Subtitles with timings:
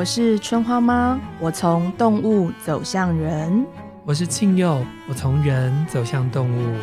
[0.00, 3.66] 我是春花妈，我从动物走向人。
[4.06, 6.74] 我是庆佑，我从人走向动物。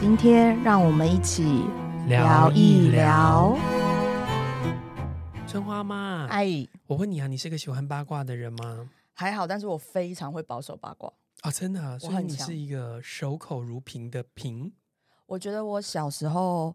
[0.00, 1.62] 今天让我们一起
[2.08, 3.56] 聊一聊。
[5.46, 8.90] 春花妈，哎，我问你啊，你是个喜欢八卦的人吗？
[9.12, 11.08] 还好，但是我非常会保守八卦
[11.42, 14.72] 啊、哦，真的、啊，所以你是一个守口如瓶的瓶。
[15.26, 16.74] 我觉得我小时候。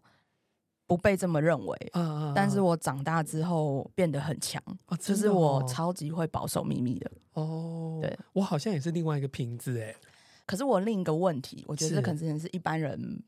[0.94, 4.62] 不被这么认为，嗯、但是我长大之后变得很强，
[5.00, 7.10] 就是我超级会保守秘密的。
[7.32, 9.94] 哦，对，我好像也是另外一个瓶子哎。
[10.44, 13.22] 可是我另一个问题，我觉得这可能是一般人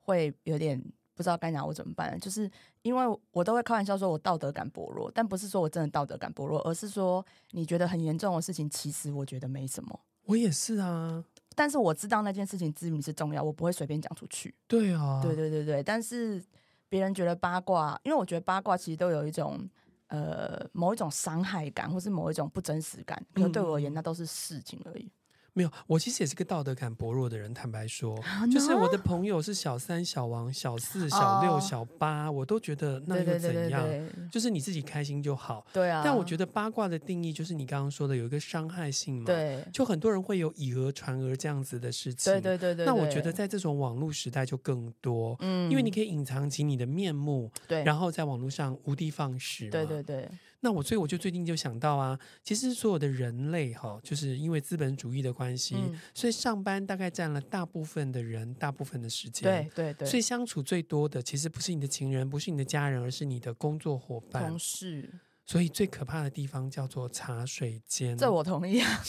[0.00, 0.78] 会有点
[1.14, 2.50] 不知道该拿我怎么办，就是
[2.82, 9.98] 因为我都会开玩笑说我道德感薄弱，但不是说我真的道德感薄弱，而是说你觉得很严重的事情，其实我觉得没什么。
[10.24, 14.54] 我也是啊，但是我知道那件事情之于是重要，我不会随便讲出去。
[14.66, 16.44] 对啊，对对对对，但是。
[16.88, 19.68] 别人觉得八卦，因为我觉得八卦其实都有一种
[20.08, 23.20] 呃某一种伤害感，或是某一种不真实感。
[23.34, 25.10] 可对我而言，那都是事情而已。
[25.56, 27.54] 没有，我其实也是个道德感薄弱的人。
[27.54, 28.14] 坦白说，
[28.52, 33.88] 就是我的朋友是小三、小王、小四、小六、小八，我都觉得那又怎样？
[34.30, 35.66] 就是你自己开心就好。
[35.72, 36.02] 对啊。
[36.04, 39.24] 但我觉得八卦的定义就是你刚刚说的有一个伤害性嘛。
[39.24, 39.64] 对。
[39.72, 42.30] 就很多人会有以讹传讹这样子的事情。
[42.30, 42.84] 对对对对。
[42.84, 49.70] 那我觉得在这种网络时代就更多，嗯，因为你可以隐藏起你的面目，对，然后在网络上无的放矢。
[49.70, 50.28] 对对对。
[50.66, 59.44] 那我所以我就最近就想到啊，其实所有的人类哈，就是因为资本主义的关系，嗯、所以上班大概占了大部分的人大部分的时间。
[59.44, 60.08] 对对对。
[60.08, 65.08] 所以相处最多的其实不是你的情人，不是你的家人，而是你的工作伙伴、同事。
[65.44, 68.18] 所以最可怕的地方叫做茶水间。
[68.18, 69.00] 这我同意啊。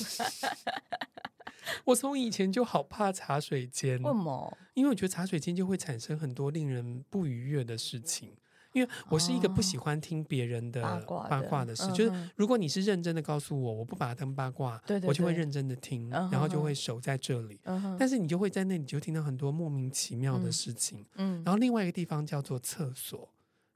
[1.86, 3.98] 我从以前就好怕茶水间。
[4.04, 4.58] 为什么？
[4.76, 8.34] 因为我觉得茶水间就会产生很多令人不愉悦的事情。
[8.78, 10.82] 因为我是一个不喜欢听别人的
[11.30, 17.60] 八卦的事，就是如果你是认真的告诉我，我不把它当八卦，我就会认真的听，然后就会守在这里。
[17.98, 21.06] 但是你就会在那里就听到很多莫名其妙的事情。
[21.16, 23.30] 嗯然后另外一个地方叫做厕所，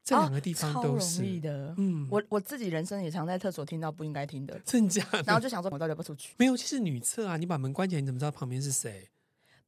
[0.04, 1.74] 这两个地方都是的。
[1.78, 5.24] 嗯，我我自己人生也常在厕所听到不应该听的，真假的？
[5.24, 6.34] 然后就想说，我到底要不出去？
[6.38, 9.10] 没有，其实女厕啊，你把门关起来，你怎么知道旁边是谁？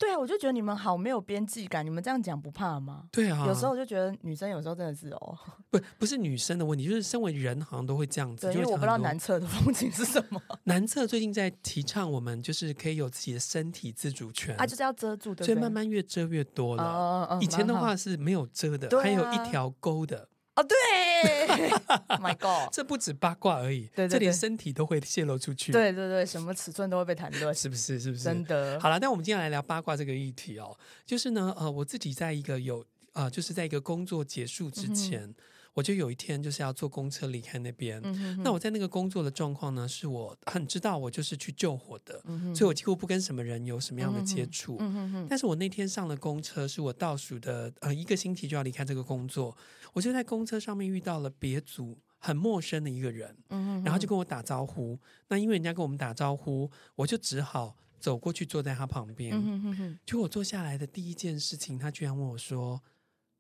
[0.04, 3.06] 对啊，我就觉得你们好没有边际感，你们这样讲不怕吗？
[3.12, 5.38] 对啊，有时候我就觉得女生有时候真的是哦，
[5.72, 8.48] 不不是女生的问题，就是身为人好像都会这样子。
[8.48, 10.42] 对，因为我不知道男厕的风景是什么。
[10.66, 16.84] 男厕最近在提倡我们就是可以有自己的身体自主权啊，就是要遮住，对，所以慢慢越遮越多了。
[16.84, 20.28] 哦哦，以前的话是没有遮的，还有一条沟的。
[20.56, 21.70] 哦，对，
[22.20, 25.72] My God，这不止八卦而已，对，对，对，这连身体都会泄露出去。
[25.72, 28.00] 对对对，什么尺寸都会被谈论，是不是？
[28.00, 28.24] 是不是？
[28.24, 28.80] 真的。
[28.80, 35.24] 好了，那我们今天来聊八卦这个议题哦，就是呢，呃，我自己在一个有呃，就是在一个工作结束之前。
[35.24, 35.36] 嗯
[35.74, 44.78] 我就有一天就是要坐公车离开那边，嗯、哼哼那我在那个工作的状况呢，是我很知道我就是去救火的，嗯、所以我几乎不跟什么人有什么样的接触。
[44.80, 49.58] 嗯、哼哼但是我那天上了公车，是我倒数的呃一个星期就要离开这个工作，
[49.94, 53.36] 我就在公车上面遇到了别组很陌生的一个人，
[53.84, 55.00] 然后就跟我打招呼。
[55.30, 59.34] 那因为人家跟我们打招呼，我就只好走过去坐在他旁边。
[59.34, 62.84] 嗯、哼哼哼就我坐下来的第一件事情，他居然问我说：“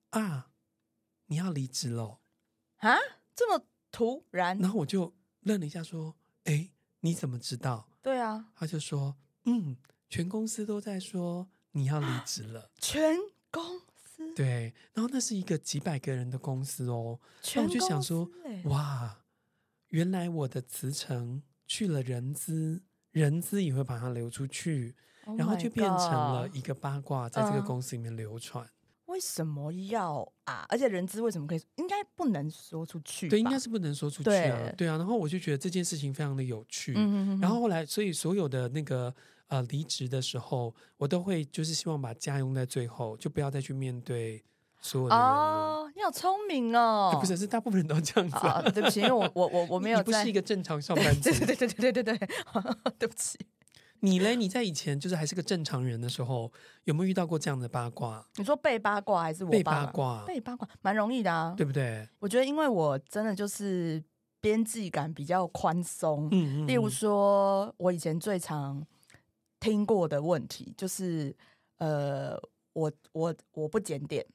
[0.10, 0.48] 啊，
[1.28, 2.18] 你要离职喽？”
[2.84, 2.98] 啊，
[3.34, 4.58] 这么突然！
[4.58, 9.78] 然后我就愣了一下，说：“哎，你怎么知道？”对啊，他就说：“嗯，
[10.10, 12.72] 全公司都在说你要离职了。
[12.82, 13.18] ”全
[13.50, 17.20] 公司对，然后那是一个几百个人的公司哦。
[17.56, 18.30] 那我就想说
[18.66, 19.24] ：“哇，
[19.88, 24.96] 原来我的辞呈去了人资，人资也会把它流出去
[25.26, 28.70] ，Oh 然后就变成了一个八卦，在这个公司里面流传。”
[29.14, 30.66] 为什么要啊？
[30.70, 31.62] 而且人资为什么可以？
[31.76, 33.30] 应该不能说出去。
[33.30, 34.60] 对，应该是不能说出去啊。
[34.64, 34.98] 对，对啊。
[34.98, 36.94] 然后我就觉得这件事情非常的有趣。
[37.40, 39.14] 然后后来，所以所有的那个
[39.50, 44.44] 呃离职的时候，我都会就是希望把家用在最后，就不要再去面对
[44.82, 45.24] 所有的人。
[45.24, 47.12] 哦，你好聪明哦！
[47.14, 48.64] 欸、不是，是大部分人都这样子、啊。
[48.74, 50.00] 对不起，因为我我我我没有。
[50.02, 51.30] 你不是一个正常上班族。
[51.30, 52.28] 对对对对对对对，
[52.98, 53.38] 对不起。
[54.06, 54.36] 你嘞？
[54.36, 56.52] 你在以前就是还是个正常人的时候，
[56.84, 58.28] 有没有遇到过这样的八卦？
[58.36, 60.26] 你说被八卦还是我被八卦？
[60.26, 62.06] 被八卦蛮容易的啊，对不对？
[62.20, 64.04] 我觉得，因为我真的就是
[64.42, 66.28] 边际感比较宽松。
[66.32, 66.68] 嗯嗯。
[66.68, 68.86] 例如说，我以前最常
[69.62, 71.34] 听过的问题就是，
[71.78, 72.38] 呃，
[72.74, 74.26] 我我我不检点，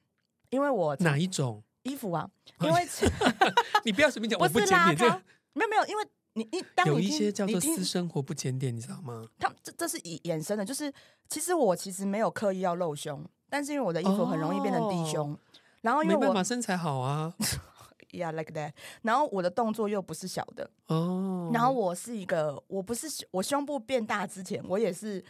[0.48, 2.30] 因为我哪一种衣服啊？
[2.62, 2.88] 因为
[3.84, 5.22] 你不要随便讲，我不检点这个，
[5.52, 6.02] 没有没有，因为。
[6.38, 9.26] 你你当你有一些叫做私生活不检点，你知道吗？
[9.38, 10.92] 他这这是以衍生的，就是
[11.28, 15.38] 其实我其实没有刻意要露胸，但是因为我的衣服很容易变成低胸，哦、
[15.80, 17.34] 然后因为我没办法身材好啊，
[18.12, 18.72] yeah like that。
[19.02, 25.22] 然后我的动作又不是小的哦，然后我是一个，我不是我胸部变大之前，我也是，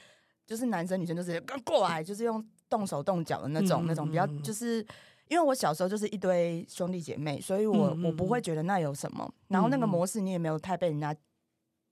[0.47, 4.87] 就是男生女生都是刚过来，就是用动手动脚的那种、嗯、那种比较，就是
[5.29, 9.31] 因为我小时候就是一堆兄弟姐妹，所以我、嗯、我不会觉得那有什么。
[9.49, 11.15] 然后那个模式你也没有太被人家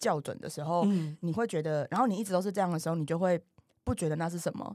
[0.01, 3.41] 校准的时候，嗯、你会觉得，然后你一直都是这样的时候，你就会
[3.85, 4.75] 不觉得那是什么。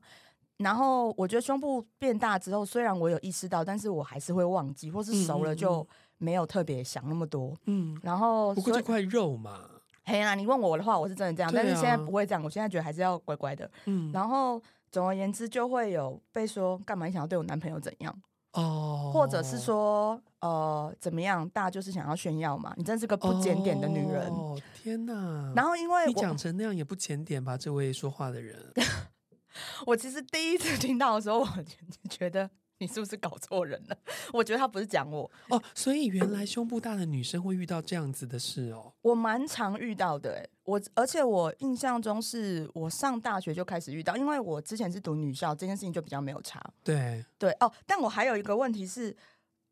[0.57, 5.85] 然后我觉得胸部变大之后，虽然我有意识到，但是我还是会忘记，或是熟了就
[6.19, 7.57] 没有特别想那么多。
[7.65, 9.61] 嗯，然后不过这块肉嘛，
[10.03, 12.43] 嘿呀，你问我的话，我是真的这样，啊、但是现在不会这样。
[12.43, 13.69] 我现在觉得还是要乖乖的。
[13.85, 14.61] 嗯，然后
[14.91, 17.07] 总而言之，就会有被说干嘛？
[17.07, 18.21] 你想要对我男朋友怎样？
[18.53, 21.47] 哦，或者是说呃怎么样？
[21.49, 22.73] 大家就是想要炫耀嘛？
[22.77, 24.27] 你真是个不检点的女人。
[24.31, 25.53] 哦天哪！
[25.55, 27.55] 然后因为你讲成那样也不检点吧？
[27.57, 28.57] 这位说话的人。
[29.85, 31.47] 我其实第一次听到的时候，我
[32.09, 32.49] 觉得
[32.81, 33.97] 你是不是搞错人了？
[34.33, 38.91] 我觉得他不是讲我哦，所以原来胸部大的女生会遇到这样子的事哦。
[39.03, 46.59] 我蛮常遇到的，哎，我而且我印象中是我上大学就开始遇到，因为我之前是读女校，这件事情就比较没有差。
[46.83, 49.15] 对对哦，但我还有一个问题是，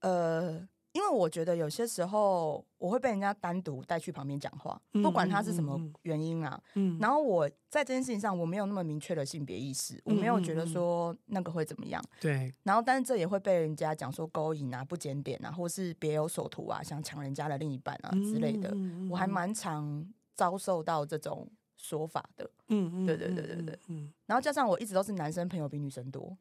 [0.01, 0.67] 呃。
[0.91, 6.59] 因为我觉得有些时候我会被人家单独带去旁边讲话，不管他是什么原因啊。
[6.73, 12.03] 嗯，然后我在这件事情上我没有那么明确的性别意识，我没有觉得说那个会怎么样。
[12.19, 12.53] 对。
[12.63, 18.75] 然后，但是这也会被人家讲说勾引啊、不检点啊，或是别有所图啊，想抢人家的另一半啊之类的。
[19.11, 21.47] 我还蛮常遭受到这种
[21.77, 22.49] 说法的。
[22.69, 23.79] 嗯嗯，对对对对对。
[23.87, 24.11] 嗯。
[24.25, 26.35] 然后加上我一直都是男生朋友比女生多。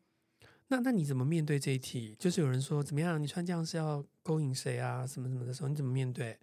[0.69, 2.15] 那那你怎么面对这一题？
[2.19, 5.06] 就是有人说怎么样，你穿这样是要勾引谁啊？
[5.06, 6.38] 什么什么的时候，你怎么面对？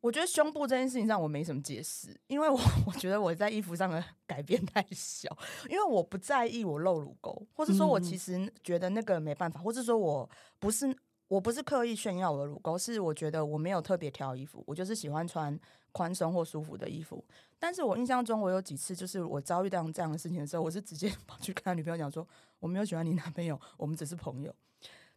[0.00, 5.34] 我觉得胸部这件事情上我没什么解释，因为我 我觉得我在衣服上的 改变太小，
[5.70, 10.28] 因为我不在意我露乳沟，或者说我其实觉得那个没办法，或者说我
[10.58, 10.94] 不是
[11.28, 15.56] 我不是刻意炫耀我的乳沟，是我觉得我没有特别挑衣服，我就是喜欢穿
[15.92, 17.24] 宽松或舒服的衣服。
[17.60, 22.26] 但是我印象中，我有几次就是我遭遇到这样的事情的时候，我是直接 跑去跟他女朋友讲说，
[22.62, 24.54] 我没有喜欢你男朋友，我们只是朋友。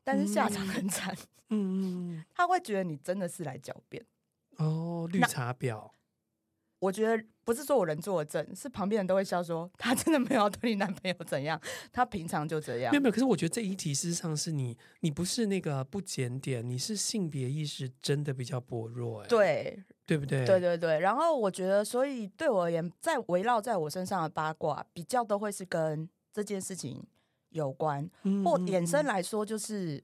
[0.03, 1.15] 但是下场很惨，
[1.49, 4.03] 嗯， 他会觉得你真的是来狡辩。
[4.57, 5.91] 哦，绿茶婊。
[6.79, 11.59] 我觉得不是说我人做的正，是旁边人都会笑说他真的没有对你男朋友怎样，
[11.91, 12.91] 他平常就这样。
[12.91, 19.83] 没有没有，可是我觉得这一题事实上是你，你不是那个不检点，你是性别意识真的比较薄弱，哎，对。
[20.07, 20.45] 对不对？
[20.45, 27.03] 对对对，然后我觉得，所以对我而言，在围绕在我身上的八卦，比较都会是跟这件事情
[27.55, 30.01] 有关，嗯、或衍生来说，就是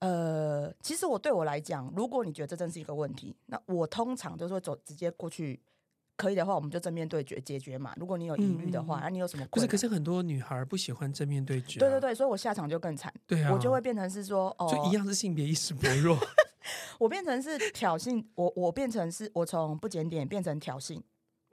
[0.00, 5.60] 呃，其实我对我来讲，如果你觉得这真是一个问题，那我通常就是会走直接过去，
[6.16, 7.92] 可以的话，我们就正面对决解决嘛。
[7.96, 9.46] 如果你有疑虑的话，那、嗯啊、你有什么？
[9.50, 11.80] 不是，可是很多女孩不喜欢正面对决、啊。
[11.80, 13.12] 对对对，所以我下场就更惨。
[13.26, 16.18] 对啊，我就会变成是说，哦，就一样是性别意识薄弱。
[16.98, 21.00] 我变成是挑衅，我我变成是我从不检点变成挑衅，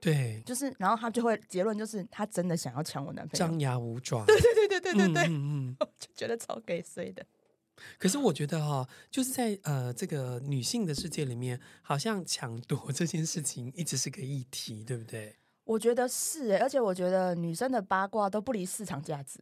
[0.04, 5.30] 对，就是然后他就会结论就是他真的想要抢我男朋友，张牙舞爪， 对对对对对对对，嗯
[5.70, 7.24] 嗯， 我就觉得超给碎的。
[7.98, 15.34] 可是我觉得哈、哦，就是在呃这个女性的世界里面，好像抢夺这件事情一直是个议题，对不对？
[15.64, 19.40] 我觉得是哎，而且我觉得女生的八卦都不离市场价值。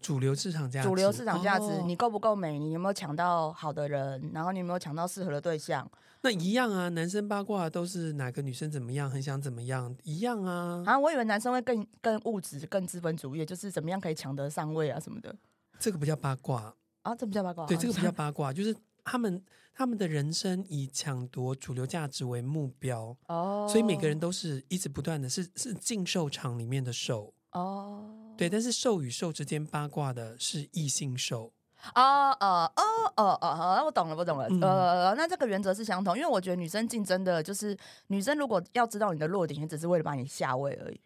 [0.00, 2.58] 主流市场价值，主流市场价值，哦、你够不够美？
[2.58, 4.30] 你有没有抢到好的人？
[4.32, 5.88] 然后你有没有抢到适合的对象？
[6.22, 10.82] 那一样啊，男生八卦都是哪个女生怎么样，很想怎么样，一样啊。
[10.86, 15.34] 啊，我以为男生会更更物质、更资本主义，就是怎么样可以抢得上位啊什么的。
[15.78, 17.66] 这个不叫八卦啊，这不叫八卦。
[17.66, 19.42] 对，这个不叫八卦，就是他们
[19.72, 28.19] 他们的人生以抢夺主流价值为目标哦，所以每个人都是一直不断的是是竞售场里面的兽哦。
[28.40, 31.52] 对，但是兽与兽之间八卦的是异性兽
[31.92, 34.48] 啊啊哦哦哦，我懂了，我懂了。
[34.48, 40.98] 嗯、呃，那这个原则是相同，因为我觉得女生竞争的就是女生，如果要知道你的弱点，也只是为了把你下位而已，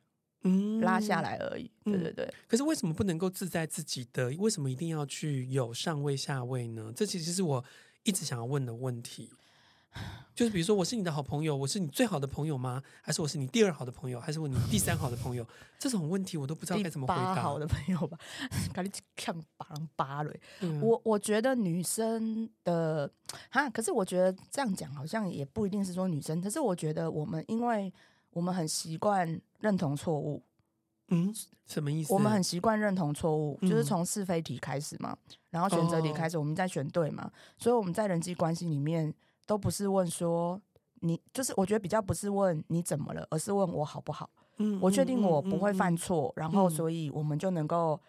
[0.45, 1.69] 嗯，拉下来而已。
[1.83, 2.33] 对对对。
[2.47, 4.29] 可是为什么不能够自在自己的？
[4.39, 6.93] 为什么一定要去有上位下位呢？
[6.95, 7.65] 这其实是我
[8.05, 9.33] 一直想要问的问题。
[10.35, 12.83] 就是比如说，我是你的好朋友，我是你最好的朋友吗？
[13.01, 14.19] 还是我是你第二好的朋友？
[14.21, 15.47] 还是我你第三好的朋友？
[15.79, 17.37] 这种问题我都不知道该怎么回答。
[17.37, 18.19] 好的朋友吧，
[18.73, 20.41] 赶紧看八八嘞。
[20.83, 23.09] 我我觉得女生的
[23.49, 26.41] 哈，可是我觉得这样讲好像也不一定是说女生。
[26.41, 27.93] 可是我觉得我们，因为
[28.31, 30.43] 我们很习惯认同错误。
[31.11, 31.33] 嗯，
[31.65, 32.13] 什么意思？
[32.13, 35.17] 我们很习惯认同错误，就是从是非题开始嘛，
[35.51, 39.15] 然后选择题开始，我们再选对嘛，所以我们在人际关系里面。
[39.47, 40.61] 都不是问说
[41.01, 44.31] 你，就是我觉得比较不是问你怎么了，而是问我好不好。
[44.59, 48.01] 嗯，我确定我不会犯错，嗯、然后所以我们就能够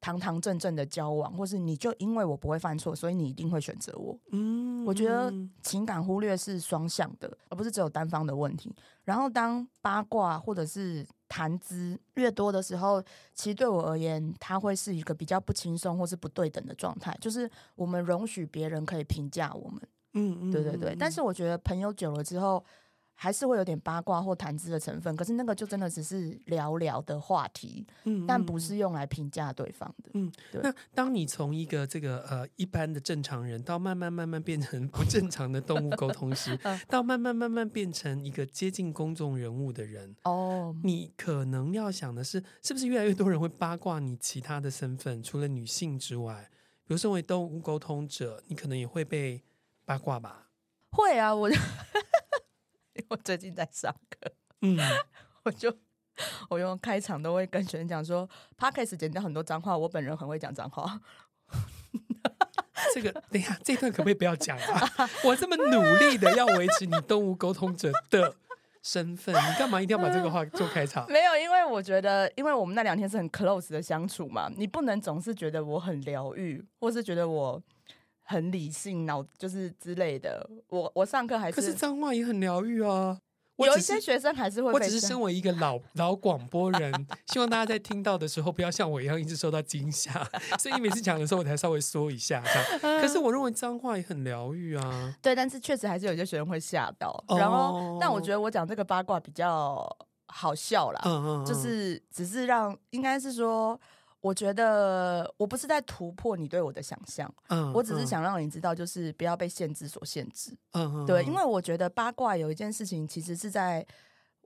[0.00, 4.14] 堂堂正正的交往，或是你就因为我不会犯错，所以你一定会选择我。
[4.30, 5.32] 嗯，我觉得
[5.62, 8.70] 情感忽略是双向的，而不是只有单方的问题。
[9.04, 13.02] 然后当八卦或者是谈资越多的时候，
[13.34, 19.80] 其实对我而言，它会是一个比较不轻松或是不对等的状态，就是我们容许别人可以评价我们。
[20.14, 20.96] 嗯嗯，对对对。
[20.98, 22.64] 但是我觉得朋友久了之后。
[23.16, 30.10] 还是会有点八卦或谈资的成分，可是那个就真的只是聊聊的话题，嗯，但不是用来评价对方的。
[30.14, 30.60] 嗯，对。
[30.60, 36.58] 那当你从一个这个呃一般的正常人，到慢慢慢慢变成不正常的动物沟通师，
[36.90, 45.22] 到慢慢慢慢变成一个接近公众人物的人，哦，你可能要想的是，是不是越来越多人会八卦你其他的身份？
[45.22, 46.50] 除了女性之外，
[46.84, 49.40] 比如身为动物沟通者，你可能也会被
[49.84, 50.48] 八卦吧？
[50.90, 51.50] 会啊，我。
[53.10, 54.78] 我最近在上课，嗯，
[55.42, 55.76] 我就
[56.48, 61.00] 我用开场都会跟学生讲说，Podcast 剪掉很多脏话，我本人很会讲脏话。
[62.94, 64.88] 这个 等一下，这段可不可以不要讲啊？
[65.24, 68.36] 我这么努力的要维持你动物沟通者的
[68.80, 71.04] 身份，你干嘛一定要把这个话做开场？
[71.10, 77.60] 没有，因为我觉得，因为我们那两天是很 close 的相处嘛，你不能总是觉得我很疗愈，或是觉得我。
[78.24, 80.48] 很理性，脑就是之类的。
[80.68, 83.18] 我我上课还是，可是脏话也很疗愈啊。
[83.56, 84.72] 有一些学生还是会。
[84.72, 90.10] 我只是身为一个老老广播人，希望大家在听到的时候不要像我一样一直受到惊吓。
[90.58, 92.42] 所以你每次讲的时候，我才稍微说一下。
[92.82, 95.14] 可是我认为脏话也很疗愈啊。
[95.22, 97.24] 对，但是确实还是有些学生会吓到。
[97.28, 99.86] 然后，哦、但我觉得我讲这个八卦比较
[100.26, 101.00] 好笑啦。
[101.04, 103.80] 嗯嗯，就是只是让，应该是说。
[104.24, 113.86] 我觉得我不是在突破你对我的想象，嗯，我只是想让你知道，就是不要被限制所限制，嗯，对，因为我觉得八卦有一件事情，其实是在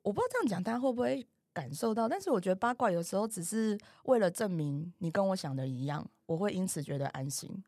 [0.02, 7.62] 我不知道这样讲大家会不会感受到，但是我觉得八卦有时候只是为了证明你跟我想的一样，我会因此觉得安心。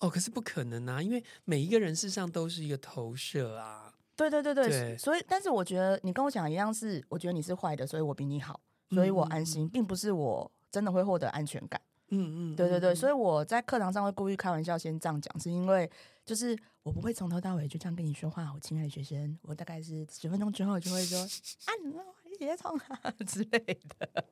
[0.00, 8.60] 哦，可是不可能啊，因为每一个人事实上都是一个投射啊，对对对对，对，所以但是我觉得你跟我讲的一样，是我觉得你是坏的，所以我比你好，
[8.90, 10.52] 所以我安心，嗯，并不是我。
[10.76, 11.80] 真的会获得安全感，
[12.10, 15.90] 嗯嗯，对对对，所以我在课堂上会故意开玩笑先这样讲，是因为
[16.22, 21.18] 就是我不会从头到尾就这样跟你说话，我亲爱的学生，我大概是十分钟之后就会说
[21.64, 24.24] 啊，你别冲啊之类的。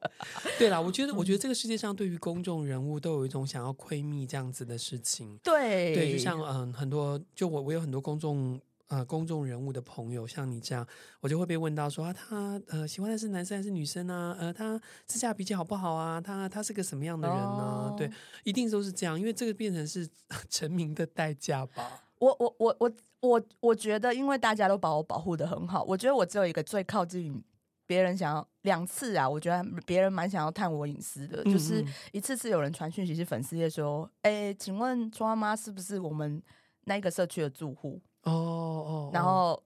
[0.58, 8.60] 对啦，我觉得我觉得这个世界上对于公众人物都有一种想要窥密这样子的事情，对对，就像嗯很多就我我有很多公众。
[8.88, 10.86] 呃，公众人物的朋友像你这样，
[11.20, 14.36] 我就会被问到说啊，他呃喜欢的是男生还是女生啊？
[14.38, 16.20] 呃，他私下脾气好不好啊？
[16.20, 17.42] 他他是个什么样的人呢？
[17.42, 17.94] 哦？
[17.96, 18.10] 对，
[18.44, 20.08] 一定都是这样，因为这个变成是
[20.50, 22.02] 成名的代价吧。
[22.18, 27.42] 我我我我我我觉得，因为大家都把我保护的很好，我觉得我只有一个最靠近
[27.86, 36.42] 别人想要两次啊，我觉得别人蛮想要探我隐私的，嗯，就是一次次有人传讯息是粉丝页说，哎，欸，请问庄妈妈是不是我们
[36.84, 38.00] 那个社区的住户？
[38.24, 39.62] 哦哦，然后，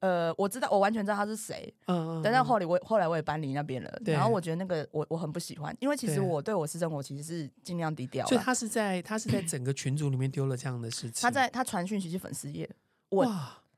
[0.00, 1.72] 呃，我知道，我完全知道他是谁。
[1.86, 2.22] 嗯嗯。
[2.22, 3.90] 但是后来我后来我也搬离那边了。
[4.04, 4.12] 对。
[4.14, 8.26] 然后我觉得那个我我很不喜欢，因为其实我对我私生活其实是尽量低调。
[8.26, 11.22] 所以他是在他是在整个群组里面丢了这样的事情。
[11.22, 12.68] 他在他传讯息是粉丝页，
[13.08, 13.24] 我，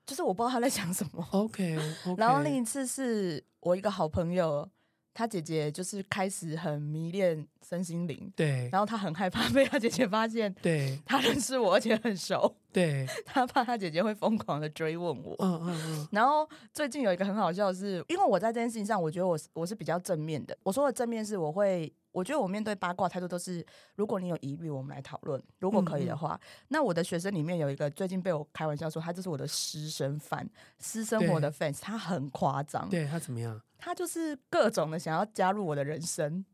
[0.05, 1.27] 就是我不知道他在想什么。
[1.33, 1.79] OK。
[2.19, 4.69] 然后另一次是我一个好朋友。
[5.17, 16.09] 他姐姐就是开始很迷恋身心灵，对，然后他很害怕被他姐姐发现，对，他认识我而且很熟，对，他怕他姐姐会疯狂的追问我，嗯嗯嗯。
[16.13, 20.55] 然后最近有一个很好笑的是，因为我在这件事情上，我觉得我是我是比较正面的。
[20.63, 21.91] 我说的正面是，我会。
[22.13, 23.63] 我觉得我面对八卦态度都是，
[23.95, 25.39] 如果你有疑虑，我们来讨论。
[25.59, 32.89] 如果可以的话，那我的学生里面有一个最近被我开玩笑说，他就是我的私生饭，私生活的 fans，他很夸张。
[32.89, 33.61] 对，他怎么样？
[33.79, 36.45] 他就是各种的想要加入我的人生，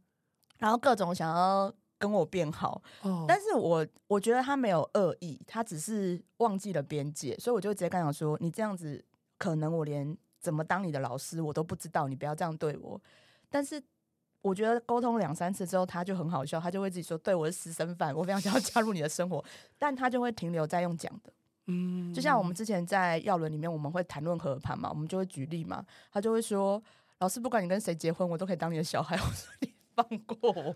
[0.58, 2.82] 然后各种想要跟我变好。
[3.02, 9.04] 哦，但是我我觉得他没有恶意，他只是忘记了边界，所以我就直接跟他说：“你这样子，
[9.38, 13.00] 可能我连怎么当你的老师我都不知道，你不要这样对我。”
[13.48, 13.82] 但是。
[14.44, 19.44] 我觉得沟通两三次之后，他就很好笑，他就会自己说：“对，我是私生饭，我非常想要加入你的生活。”
[19.78, 21.32] 但他就会停留在用讲的，
[21.66, 26.82] 嗯，就像我们之前在药轮里面，我们会谈论和盘嘛，我们就会举例嘛，他就会说
[27.22, 29.14] ：“老师，不管你跟谁结婚，我都可以当你的小孩。
[29.22, 30.74] ”我说：“你放过我。”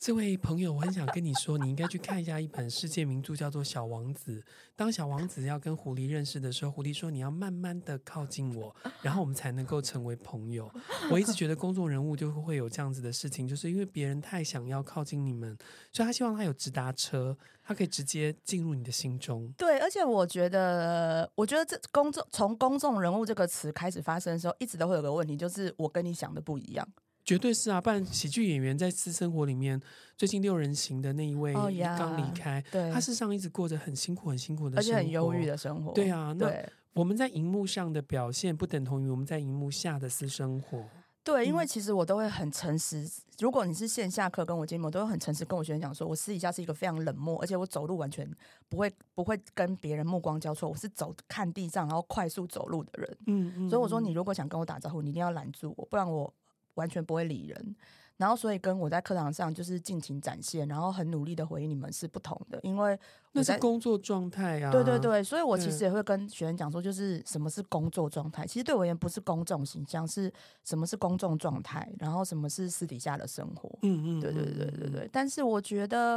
[0.00, 4.40] 这位朋友，我很想跟你说，你应该去看一下一本世界名著，叫做《小王子》。
[4.76, 10.70] 当小王子要跟狐狸认识的时候，狐狸说：“你要慢慢的靠近我，然后我们才能够成为朋友。”
[11.10, 15.58] 我一直觉得公众人物就会有这样子的事情，就是因为别人太想要靠近你们，
[15.90, 19.52] 所以他希望他有直达车，他可以直接进入你的心中。
[19.58, 26.88] 对，而且我觉得，我觉得这公众从公众人物这个词开始发生的时候，一直都会有个问题，就是我跟你想的不一样。
[27.28, 29.78] 绝对是啊，不然喜剧演员在私生活里面，
[30.16, 35.92] 最近六人行的那一位刚离开，对，他事实上一直过着很辛苦、很辛苦的生活，而且很忧郁的生活。
[35.92, 36.50] 对啊，那
[36.94, 40.82] 我们在荧幕上的表现，不等同于我们在荧幕下的私生活。
[41.22, 43.06] 对，因为其实我都会很诚实。
[43.38, 48.26] 如果你是线下课跟我见面，我都会很诚实跟我学生讲说，我私底下是一个非常冷漠，而且我走路完全
[48.70, 53.18] 不会不会跟别人目光交错，我是走看地上然后快速走路的人。
[53.26, 53.68] 嗯嗯。
[53.68, 56.32] 所以我说，你如果想跟我打招呼，你一定要拦住我，不然我
[56.78, 57.76] 完全不会理人。
[58.16, 62.98] 然后，所以跟我在课堂上就是尽情展现，然后很努力的回应你们是不同的，因为
[63.30, 64.72] 那是工作状态啊。
[64.72, 68.44] 对对对，所以我其实也会跟学生讲说，就是什么是工作状态。
[68.44, 70.32] 其实对我而言，不是公众形象，是
[70.64, 73.70] 什么是公众状态，然后什么是私底下的生活。
[73.82, 75.08] 嗯嗯，对对对对对。
[75.12, 76.16] 但是我觉得，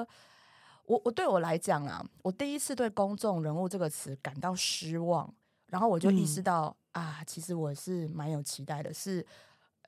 [0.87, 5.31] 我我对我来讲啊，我第一次对公众人物这个词感到失望，
[5.67, 9.23] 然后我就意识到、嗯、啊，其实我是蛮有期待的，是。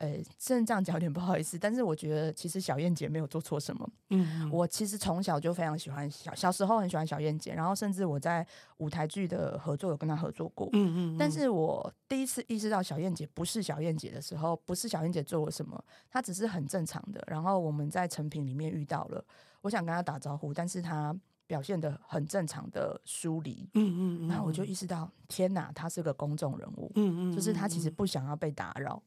[0.04, 3.90] 呃，甚至这样讲有点不好意思，但是我觉得其实小燕姐没有做错什么。
[4.10, 8.46] 嗯，我其实从小就非常喜欢小，小时候很喜欢小燕姐，然后甚至我在
[8.80, 10.68] 舞台剧的合作有跟她合作过。
[10.74, 11.18] 嗯嗯。
[11.18, 17.24] 但是我第一次意识到小燕姐不是小燕姐的时候，不是小燕姐做了什么，她只是很正常的。
[17.28, 19.24] 然后我们在成品里面遇到了，
[19.62, 21.18] 我想跟她打招呼，但是她
[21.48, 23.70] 表现的很正常的疏离。
[23.76, 24.28] 嗯嗯。
[24.28, 26.92] 然后我就意识到，天哪，她是个公众人物。
[26.96, 27.34] 嗯嗯。
[27.34, 29.02] 就是她其实不想要被打扰。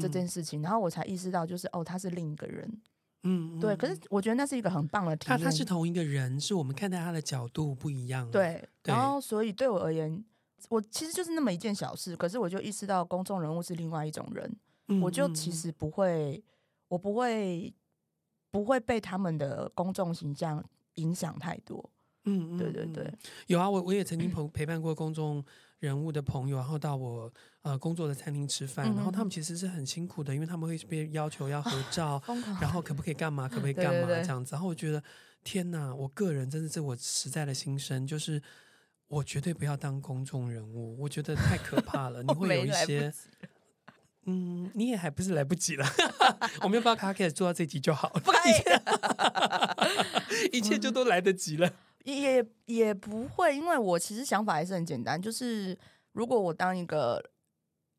[0.00, 2.80] 这件事情，然后我才意识到，就是哦，他是另一个人，
[3.22, 3.76] 嗯，对。
[3.76, 5.38] 可是我觉得那是一个很棒的体验。
[5.38, 8.30] 他他是同一个人，是我们看待他的角度不一样。
[8.30, 10.24] 对，然后所以对我而言，
[10.68, 14.56] 我其实就是那么一件小事，可是我就意识到公众人物是另外一种人，
[14.88, 16.42] 嗯，我就其实不会，
[16.88, 17.72] 我不会，
[18.50, 20.62] 不会被他们的公众形象
[20.94, 21.90] 影响太多。
[22.28, 23.12] 嗯，对对对，
[23.46, 25.44] 有啊，我我也曾经陪 陪伴过公众。
[25.80, 27.32] 人物的朋友，然后到我
[27.62, 32.20] 呃工作的餐厅吃饭，嗯，然后他们其实是很辛苦的，因为他们会被要求要合照，
[32.60, 34.56] 然后可不可以干嘛，可不可以干嘛这样子。
[34.56, 35.00] 然后我觉得
[35.44, 38.42] 天哪，我个人真的是我实在的心声，就是
[39.06, 42.24] 我绝对不要当公众人物，我觉得太可怕了。
[42.26, 43.14] 你会有一些，
[44.26, 45.86] 嗯，你也还不是来不及了。
[46.62, 48.20] 我们要不要开始做到这集就好了？
[48.20, 48.38] 不可
[50.50, 51.72] 以，一切就都来得及了。
[52.16, 55.76] 也也不会，因为我其实想法还是很简单，就是
[56.12, 57.22] 如果我当一个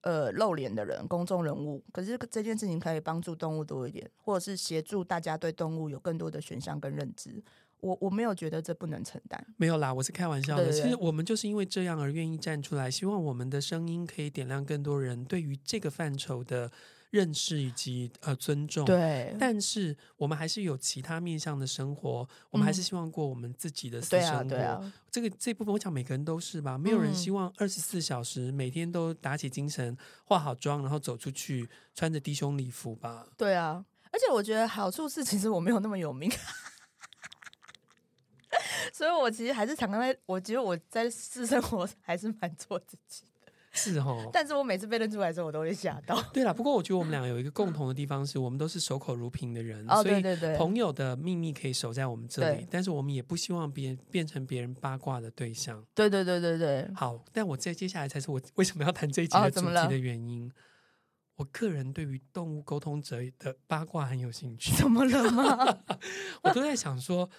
[0.02, 7.44] 呃露脸的人，公众人物，可是这件事情可以帮助动物多一点，或者是协助大家对动物有更多的选项跟认知，
[7.82, 9.46] 我我没有觉得这不能承担。
[9.58, 10.64] 没有啦，我是开玩笑的。
[10.64, 10.84] 对对对。
[10.84, 16.72] 其实我们就是因为这样而愿意站出来，希望我们的声音可以点亮更多人对于这个范畴的。
[17.12, 24.44] 认识以及呃尊重，对，但是我们还是有其他面向的生活，我们还是希望过我们自己的私生活。
[24.44, 33.26] 嗯、对啊，对啊，这个这部分我想每个人都是吧，没有人希望二十四小时每天都打起精神、化好妆，然后走出去穿着低胸礼服吧。
[33.36, 36.30] 对啊，而且我觉得好处是，其实我没有那么有名，
[38.94, 43.24] 所以我其实还是常常在，我觉得我在私生活还是蛮做自己。
[43.80, 46.22] 是哦， 但是我每次被认出来的时候，我都会吓到。
[46.34, 49.86] 对了，不过我觉得我们两个有一个共同的地方，是我们都是守口如瓶的人。
[49.90, 55.84] 哦，对对对，朋友的秘密可以守在我们这里，但是我们也不希望别人变成别人八卦的对象。
[55.96, 56.90] 对对对对对。
[56.94, 60.52] 好，但我在接下来才是我为什么要谈这一集的主题的原因。
[61.38, 64.76] 我个人对于动物沟通者的八卦很有兴趣。
[64.76, 65.80] 怎么了吗？
[66.44, 67.30] 我都在想说，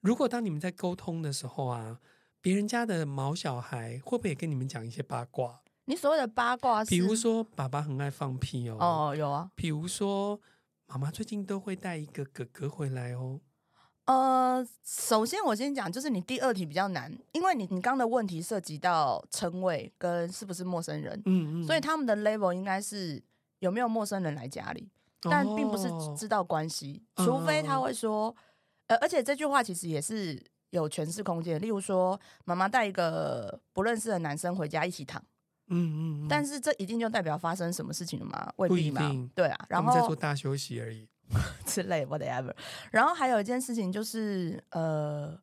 [0.00, 2.00] 如果当你们在沟通的时候啊，
[2.40, 5.60] 别人家的毛小孩会不会也跟你们讲一些八卦？
[5.86, 10.40] 你所谓的八卦是，比如说爸爸很爱放屁哦，哦有啊，比如说
[10.86, 13.40] 妈妈最近都会带一个哥哥回来哦。
[14.06, 23.22] 呃，首先我先讲，就是你第二题比较难，因为你你刚刚的问题涉及到称谓跟是不是陌生人，嗯嗯，所以他们的 level 应该是
[23.60, 24.90] 有没有陌生人来家里，
[25.22, 28.34] 但并不是知道关系，哦，除非他会说，
[28.88, 35.22] 呃，而且这句话其实也是有诠释空间，例如说妈妈带一个不认识的男生回家一起躺。
[35.68, 38.52] 嗯嗯，但是这一定就代表发生什么事情了吗？
[38.56, 39.00] 未必嘛。
[39.34, 41.08] 对啊，然后在做大休息而已
[41.64, 42.52] 之类，whatever。
[42.90, 45.38] 然后还有一件事情就是，呃，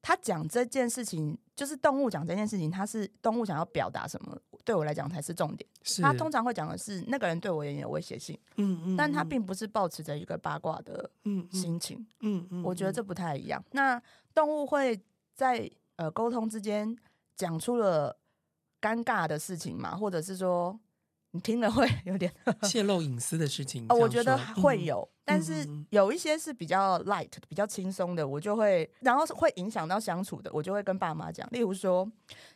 [0.00, 4.36] 他讲这件事情，就是动物讲这件事情，他是动物想要表达什么？
[4.64, 5.68] 对我来讲才是重点。
[5.82, 11.10] 是他通常会讲的是那个人对我也有威胁性，嗯嗯，但他并不是抱持着一个八卦的
[11.52, 13.62] 心情，嗯嗯，嗯，我觉得这不太一样。
[13.72, 14.02] 那
[14.32, 14.98] 动物会
[15.34, 16.96] 在呃沟通之间
[17.36, 18.16] 讲出了。
[18.84, 20.78] 尴尬的事情嘛，或者是说
[21.30, 22.30] 你听了会有点
[22.64, 23.86] 泄露隐私的事情。
[23.88, 31.48] 哦，我觉得会有，嗯、但是有一些是比较 light、比较轻松的，我就会，然后会影响到相处的，我就会跟爸妈讲。
[31.50, 32.06] 例如说，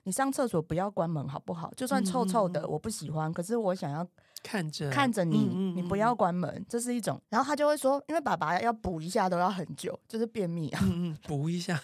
[0.02, 1.72] 你上厕所不要关门好不好？
[1.74, 4.06] 就算臭臭的，我不喜欢，可是我想要
[4.42, 7.18] 看着看着你，你不要关门，这是一种。
[7.30, 10.80] 然后他就会说，因为爸爸要补一下都要很久，就是便秘啊，
[11.26, 11.82] 补一下，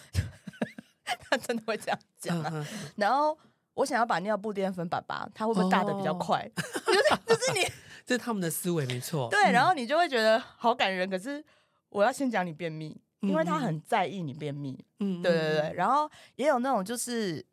[1.29, 2.65] 他真的会这样讲啊。
[2.95, 3.35] 然后。
[3.75, 6.49] 我想要把尿布垫分爸爸，他会不会大的比较快？
[6.55, 7.59] 哦、 就是就是你，
[8.05, 9.29] 这是他们的思维没错。
[9.29, 11.09] 对，然后你就会觉得好感人。
[11.09, 11.43] 可是
[11.89, 14.83] 我要先讲你便秘，因为他很在意你便秘。
[14.99, 15.73] 嗯，对对对。
[15.73, 17.45] 然后也有那种就是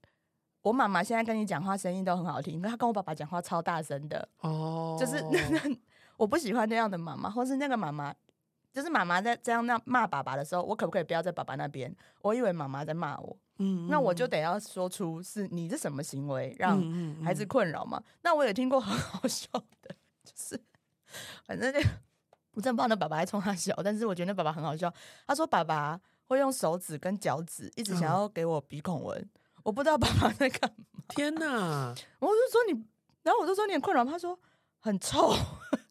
[0.62, 4.28] 我妈妈现在跟你讲话声音都很好听，因为她跟我爸爸讲话超大声的。
[4.40, 5.22] 哦，就是
[6.16, 8.14] 我不喜欢那样的妈妈，或是那个妈妈，
[8.72, 11.92] 就是妈妈在这样那骂爸爸的时候，我可不可以不要在爸爸那边？
[12.20, 13.37] 我以为妈妈在骂我。
[13.58, 16.82] 嗯，那我就得要说出是你是什么行为让
[17.22, 17.98] 孩子困扰嘛？
[17.98, 19.46] 嗯嗯嗯、那我也听过很好笑
[19.82, 20.58] 的，就是
[21.44, 21.78] 反正那
[22.54, 24.92] 我真的不知道那爸爸还冲他笑，但是我觉得那爸爸很好笑。
[25.26, 29.30] 他说爸爸会用手指跟脚趾一直想要给我鼻孔闻，嗯、
[29.64, 30.84] 我不知道爸爸在干嘛。
[31.08, 31.94] 天哪！
[32.18, 32.84] 我就说你，
[33.22, 34.36] 然后我就说你很困扰，他说
[34.80, 35.34] 很臭，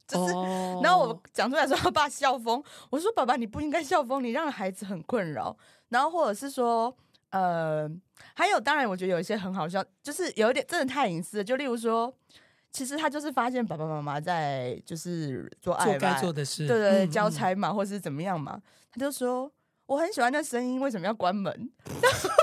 [0.08, 5.56] 就是，哦、然后我讲出来说他爸笑疯，我说爸爸你不应该笑疯，你让孩子很困扰，
[5.90, 6.94] 然后或者是说。
[7.32, 7.90] 呃，
[8.34, 11.44] 还有，当然，我觉得有一些很好笑，就是有一点真的太隐私了。
[11.44, 12.14] 就例如说，
[12.72, 19.52] 其实他就是发现爸爸妈妈在就是做爱，做该做的事，对对对，交差嘛，嗯嗯或是怎么样嘛，他就说
[19.86, 21.72] 我很喜欢那声音，为什么要关门？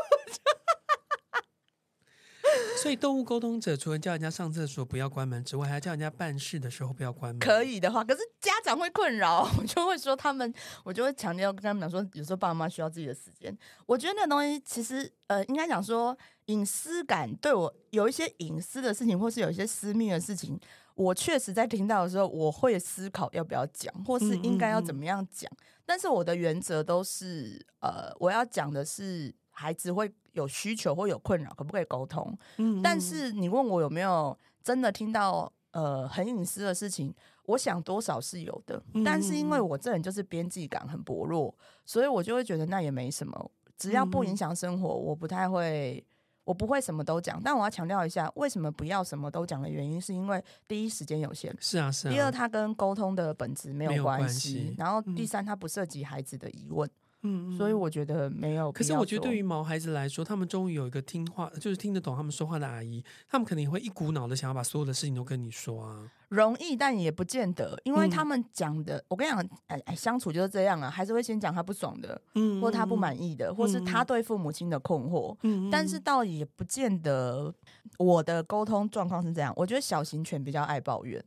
[2.81, 7.39] 所以动物沟通者除了叫人家上厕所不要关门之外，还要叫人家办事的时候不要关门。
[7.41, 13.57] 可以的话，可是家长会困扰，我就会说他们，我就会强调跟他们讲说，有时候爸妈需要自己的时间。
[13.85, 20.59] 我觉得那个东西其实呃，应该讲说隐私感对我有一些隐私的事情，或是有一些私密的事情，
[20.95, 25.51] 我确实在听到的时候，我会思考要不要讲，或是应该要怎么样讲。
[25.53, 25.83] 嗯嗯嗯。
[25.85, 29.35] 但是我的原则都是呃，我要讲的是。
[29.61, 32.25] 孩子会有需求或有困扰，可不可以沟通？
[32.57, 37.13] 嗯，嗯，但是你问我有没有真的听到呃很隐私的事情，
[37.47, 38.83] 我想多少是有的。
[39.05, 46.05] 但是因为我这人就是边际感很薄弱，所以我就会觉得那也没什么，只要不影响生活，我不太会，
[46.45, 47.41] 我不会什么都讲。
[47.43, 52.11] 但我要强调一下，为什么不要什么都讲的原因，是因为第一时间有限，是啊是啊。
[52.13, 54.75] 第二，它跟沟通的本质没有关系。
[54.79, 56.89] 然后第三，它不涉及孩子的疑问。
[57.23, 58.71] 嗯，所以我觉得没有。
[58.71, 66.11] 可是我觉得对于毛孩子来说，他们终于有一个听话，就是听得懂他们说话的阿姨，他们肯定会一股脑的想要把所有的事情都跟你说啊。
[66.29, 77.55] 容易，但也不见得，因为他们讲的，嗯、我跟你讲，哎哎，相处就是这样啊，还是会先讲他不爽的，嗯，或他不满意的，嗯、或是他对父母亲的困惑，嗯，但是倒也不见得。
[77.97, 81.25] 我的沟通状况是这样，我觉得小型犬比较爱抱怨，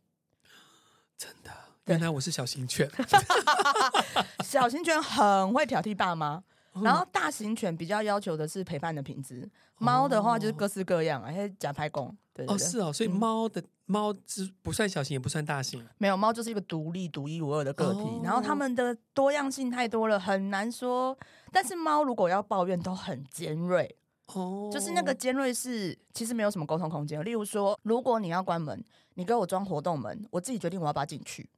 [1.17, 1.49] 真的。
[1.91, 2.89] 原来我是小型犬，
[4.43, 6.41] 小型犬很会挑剔爸妈，
[6.81, 12.15] 然后大型犬比较要求的是陪伴的品质，猫的话就是各式各样啊，还是假拍工，
[12.47, 21.17] 哦是哦，所以猫的猫是不算小型，也不算大型，没有，猫就是一个独立、独一无二的个体，然后它们的多样性太多了，很难说。
[21.51, 23.93] 但是猫如果要抱怨，都很尖锐，
[24.27, 27.21] 哦，就是那个尖锐是其实没有什么沟通空间。
[27.25, 28.81] 例如说，如果你要关门，
[29.15, 31.49] 你给我装活动门，我自己决定我要不要进去。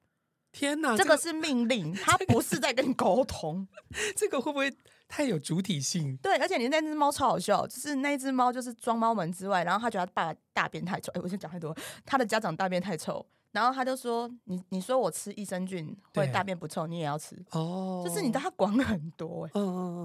[0.53, 3.67] 天哪，这个是命令， 他不是在跟你沟通。
[4.15, 4.73] 这个会不会
[5.07, 6.15] 太有主体性？
[6.17, 11.11] 对，而且你那只猫超好笑，就是那只猫就是装猫门之外，然后他觉得他爸大便太臭。
[11.13, 19.51] 哎，我先讲太多，他的家长大便太臭，然后他就说：“你你说我吃益生菌会大便不臭，你也要吃哦。”就是你对他管很多，哎，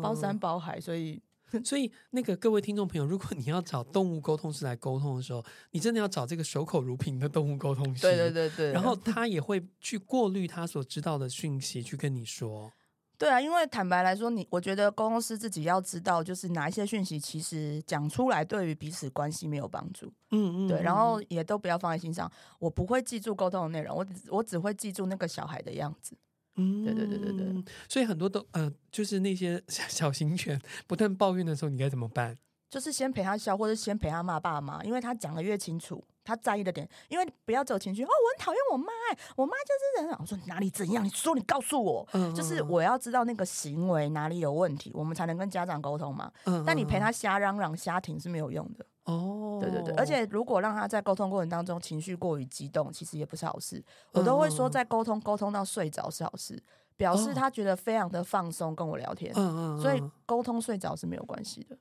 [0.02, 1.22] 包山包海，所以。
[1.64, 8.02] 所以，那个各位听众朋友，如果你要找动物沟通师来沟通的时候，你真的要找这个守口如瓶的动物沟通师。
[8.02, 8.72] 对对对对。
[8.72, 12.72] 然后他也会去过滤他所知道的讯息，去跟你说。
[13.16, 20.06] 对啊，因为坦白来说，你我觉得沟通师自己要知道，就是哪一些讯息其实讲出来对于彼此关系没有帮助。
[20.30, 20.68] 嗯，嗯嗯。
[20.68, 22.30] 对，然后也都不要放在心上。
[22.61, 26.16] 我不会记住沟通的内容，我只我只会记住那个小孩的样子。
[26.58, 32.36] 嗯，对对对对对，所以很多都呃，就是那些 小型犬不断抱怨的时候，你该怎么办？
[32.68, 38.92] 就是先陪他笑，或者先陪他骂爸妈，因为他讲的越清楚，他在意的点，因为不要走情绪哦，我很讨厌我妈，
[39.36, 46.30] 我妈就是人，我说哪里怎样，你说你告诉我，嗯、就是我要知道那个行为哪里有问题，我们才能跟家长沟通嘛。
[46.44, 48.84] 嗯、但你陪他瞎嚷嚷、瞎挺是没有用的。
[49.08, 53.82] 哦，对对对，而且如果让他在沟通过程当中情绪过于激动，其实也不是好事。
[54.12, 56.62] 我都会说，在沟通沟通到睡着是好事，
[56.96, 59.32] 表示他觉得非常的放松跟我聊天。
[59.34, 61.78] 嗯嗯，所以沟通睡着是没有关系的。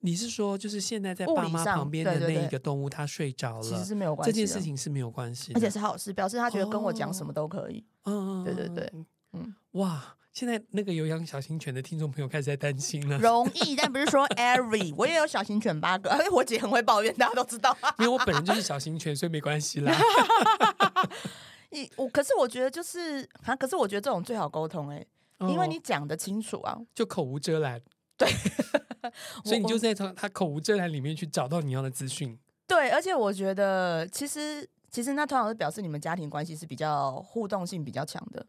[0.00, 7.84] 你是说，就是现在在爸妈旁边的那一个动物，它睡着了，其实是没有关系，这件事情是没有关系，而且是好事，表示他觉得跟我讲什么都可以。
[8.04, 8.92] 嗯、哦，对对对，
[9.34, 13.18] 嗯，哇，现在那个有养小型犬的听众朋友开始在担心了。
[13.18, 17.76] 容易， 但不是说 every，我也有小型犬八个，哎，我姐很会抱怨，大家都知道。
[17.98, 19.92] 因为我本人就是小型犬，所以没关系啦。
[21.70, 25.06] 你我，可是我觉得就是啊，可是我觉得这种最好沟通哎、欸，
[25.38, 27.80] 哦、因为你讲得清楚啊，就口无遮拦。
[28.16, 28.28] 对。
[29.44, 32.38] 所以你就在他他口无遮拦里面去找到你要的资讯。
[32.66, 38.46] 对，而且我觉得其实其实那通常是表示你们家庭关系是比较互动性比较强的。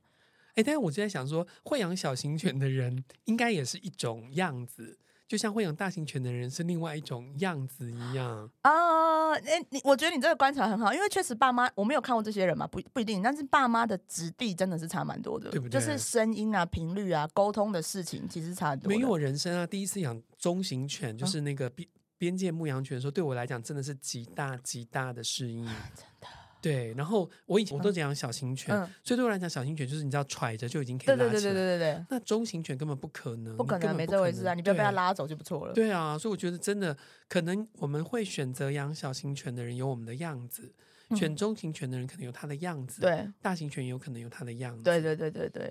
[0.51, 4.97] 哎、欸，但是我就在想说，会养小型犬的人应该也是一种样子。
[5.27, 9.31] 就像会养大型犬的人是另外一种样子一样啊！
[9.31, 13.23] 哎、呃，你我觉得你这个观察很好，因为确实爸妈我没有看过这些人嘛，不不一定。
[13.23, 15.79] 但是爸妈的质地真的是差蛮多的，对不对？
[15.79, 18.89] 就是声音啊、频率啊、沟通的事情，其实差很多。
[18.89, 21.87] 没有我人生啊，第一次养中型犬，就是那个边
[22.17, 25.65] 边界牧羊犬的时候，对我来讲真的是极大极大的适应。
[25.65, 26.27] 真的。
[26.61, 31.29] 对，然后我以前我都讲小型犬，嗯、所以对我来讲，小型犬就是你知道揣着就已经可以拉起来。
[31.31, 32.05] 对对对对对对。
[32.09, 34.53] 那中型犬根本不可能，不可能，没这回事啊！
[34.53, 35.73] 你不要被它拉走就不错了。
[35.73, 36.95] 对啊，所以我觉得真的
[37.27, 40.71] 可能我们会选择养小型犬的人有我们的样子，
[41.09, 44.83] 嗯、选中型犬的人可能有他的样子，对，大型犬有可能有他的样子。
[44.83, 45.65] 对对对对对，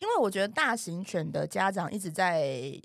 [0.00, 2.78] 因为我觉得大型犬的家长一直在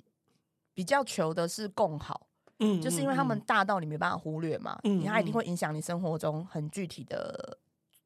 [0.74, 2.29] 比较求的是共好。
[2.60, 7.58] 嗯，就是因为他们大到你没办法忽略嘛，嗯，它一定会影响你生活中很具体的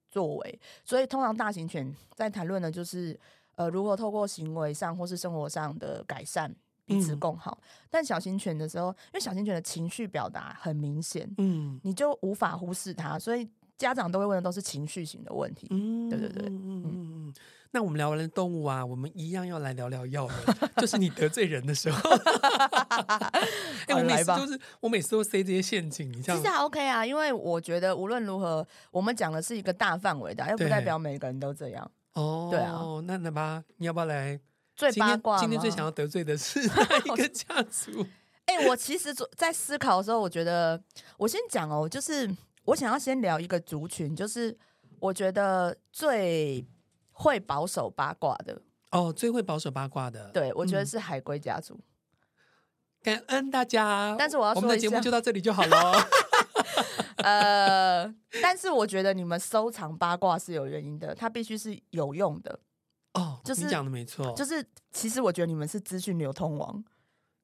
[0.10, 3.20] 作为，所以通常大型犬在谈论的就是
[3.56, 6.54] 呃，如何透过行为上或是生活上的改善
[6.86, 7.58] 彼此共好。
[7.62, 15.68] 嗯，但小型犬的时候，因为小型犬的情绪表达很明显，嗯，你就无法忽视它，所以家长都会问的都是情绪型的问题。
[15.72, 17.34] 嗯，对对对，嗯嗯嗯。
[17.76, 20.34] 那我们聊完了动物啊，我们一样要来聊聊药了，
[20.78, 22.08] 就是你得罪人的时候。
[23.88, 26.40] 哎、欸，我每次都是，我每次都塞这些陷阱，你这样。
[26.40, 31.92] 其实还 OK 啊，因为我觉得无论如何，我们讲的是一个大范围的，又不代表每个人都这样。
[32.14, 32.80] 哦，对啊。
[33.06, 34.40] 那那吧，你要不要来？
[34.76, 38.06] 最八卦今天最想要得罪的是 哪一个家族？
[38.46, 40.80] 哎、欸，我其实在思考的时候，我觉得
[41.18, 42.30] 我先讲哦，就是
[42.66, 44.56] 我想要先聊一个族群，就是
[45.00, 46.64] 我觉得最。
[47.24, 51.80] 会保守八卦的哦，最会保守八卦的，对，我觉得是海龟家族。
[53.02, 55.94] 感恩大家，但是我要说，我们的节目就到这里就好了。
[57.18, 58.06] 呃，
[58.42, 62.60] 但是我觉得你们收藏八卦是有原因的，它必须是有用的。
[63.14, 66.84] 哦，就是你讲的没错，就是其实我觉得你们是资讯流通王，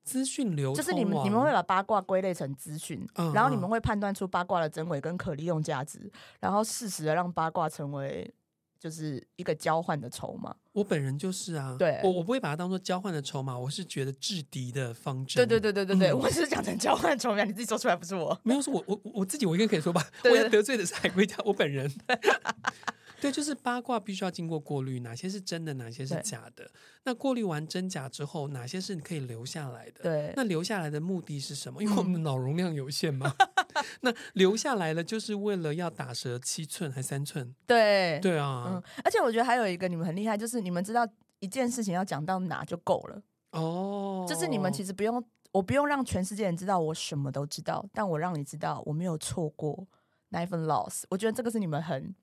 [0.03, 8.33] 资讯流通就是你们你们会把八卦归类成资讯，嗯、然后你们会判断出八卦的真伪跟可利用价值，然后适时的让八卦成为。
[8.79, 15.45] 就是一个交换的筹码，我本人就是啊，对，我我不会把它当做交换的筹码，我是觉得制敌的方针。
[15.45, 21.91] 对对对对对对，嗯、我是讲成交换筹码，你自己说出来不是我，没有是我我我自己我应该可以说吧，对对对，我要得罪的是海龟家，我本人。
[23.21, 26.69] 对，就是八卦必须要经过过滤，哪些是真的，哪些是假的。
[27.03, 30.03] 那过滤完真假之后，哪些是你可以留下来的？
[30.03, 31.83] 对，那留下来的目的是什么？
[31.83, 33.33] 因为我们的脑容量有限嘛。
[33.73, 37.53] 嗯、那留下来了，就是为了要打折七寸还三寸？
[37.65, 38.83] 对，对啊、嗯。
[39.03, 41.07] 而且我觉得还有一个你们很厉害，就是你们知道
[41.39, 43.21] 一件事情要讲到哪就够了。
[43.51, 49.87] 哦，就是你们其实不用，我不用让全世界人知道我什么都知道，但我让你知道我没有错过。
[50.29, 52.13] 那一份 loss，我觉得这个是你们很，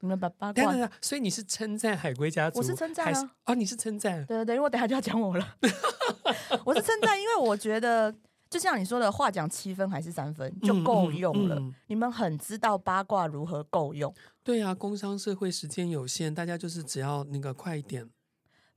[0.00, 0.90] 你们把八卦。
[1.00, 2.58] 所以你是称赞海龟家族？
[2.58, 3.30] 我是称赞啊。
[3.46, 4.24] 哦，你是称赞？
[4.26, 5.56] 对对对，因为我等下就要讲我了。
[6.64, 8.14] 我是称赞，因为我觉得
[8.50, 11.56] 就像你说的话，讲七分还是三分就够用了。
[11.56, 14.14] 嗯嗯嗯、你们很知道八卦如何够用。
[14.42, 18.08] 对啊，工商社会时间有限，大家就是只要那个快一点。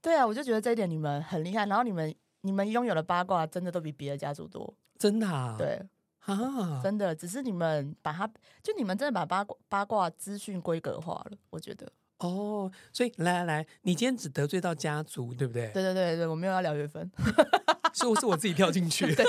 [0.01, 1.65] 对啊，我就觉得这一点你们很厉害。
[1.65, 5.55] 然后你们你们拥有的八卦真的都比别的家族多，真的啊？
[5.57, 5.81] 对。
[6.27, 8.27] 啊，真的，只是你们把它，
[8.61, 11.89] 就你们真的把八卦八卦资讯规格化了，我觉得。
[12.19, 15.71] 哦，所以来来来，你今天只得罪到家族，对不对？
[15.71, 17.09] 对对对对，我没有要聊月份，
[17.93, 19.13] 是我是我自己跳进去。
[19.13, 19.23] 对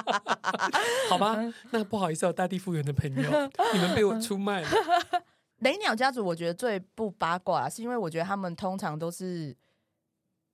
[1.10, 1.36] 好吧，
[1.70, 3.30] 那不好意思哦，大地复原的朋友，
[3.74, 4.68] 你们被我出卖了。
[5.60, 9.54] 雷鸟家族，我觉得最不八卦，是因为我觉得他们通常都是，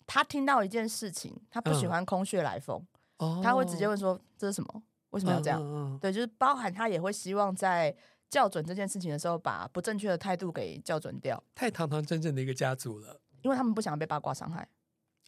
[0.06, 2.84] 他听到一件事情，他不喜欢空穴来风，
[3.18, 4.82] 嗯、他会直接问说这是什么。
[5.10, 5.60] 为什么要这样？
[5.60, 7.94] 嗯嗯嗯对，就是包含他也会希望在
[8.30, 11.42] 校准这件事情的时候，把不正确的态度给校准掉。
[11.54, 14.68] 太堂堂正正的一个家族了，因为他们不想被八卦伤害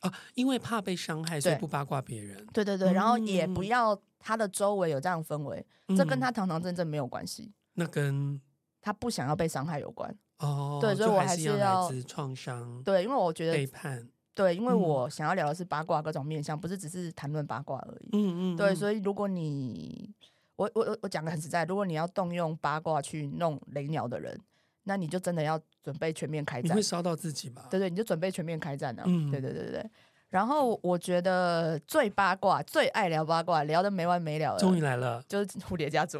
[0.00, 2.46] 啊，因为怕被伤害，所以不八卦别人。
[2.52, 7.52] 对对对，然后也不要他的周围有这样氛围，嗯、这跟他堂堂正正没有关系。
[7.74, 8.40] 那跟
[8.82, 10.14] 他不想要被伤害有关。
[10.38, 12.82] 哦，对，所以我还是要创伤。
[12.82, 14.08] 对，因为我觉得背叛。
[14.40, 18.08] 对，因为我想要聊的是八卦各种面向，不是只是谈论八卦而已。
[18.12, 20.10] 嗯嗯，对，所以如果你
[20.56, 24.38] 我我我讲的很实在，如果你要动用八卦去弄雷鸟的人，
[24.84, 27.66] 那你就真的要准备全面开战，你会烧到自己吗？
[27.70, 29.02] 对对，你就准备全面开战了。
[29.06, 29.90] 嗯，对对对对。
[30.30, 36.18] 然后我觉得最八卦、最爱聊八卦、聊的没完没了的，终于来了，就是蝴蝶家族，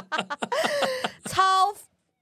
[1.28, 1.42] 超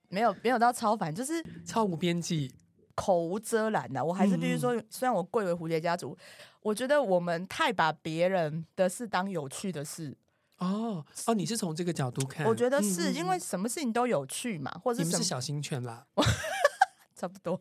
[0.08, 2.50] 没有没有到超凡，就是超无边际、
[2.94, 4.04] 口无遮拦的。
[4.04, 6.16] 我还是必须说，嗯、虽然我贵为蝴蝶家族，
[6.62, 10.16] 我觉得我们太把别人的事当有趣的事。
[10.58, 12.46] 哦哦，你是从这个角度看？
[12.46, 16.06] 我觉得是、嗯、因为什么事情都有趣嘛，或者你们是小型犬啦，
[17.16, 17.60] 差不多。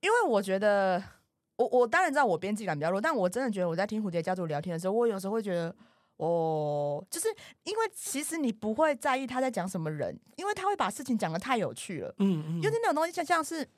[0.00, 1.02] 因为我觉得。
[1.60, 5.76] 我我当然知道我边际感比较弱，但我真的觉得我在听蝴蝶家族聊天的时候，我有时候会觉得，
[6.16, 7.28] 哦，就是
[7.64, 12.14] 因为其实你不会在意他在讲什么人，因为他会把事情讲得太有趣了。
[12.16, 13.68] 嗯嗯，就是那种东西，像像是，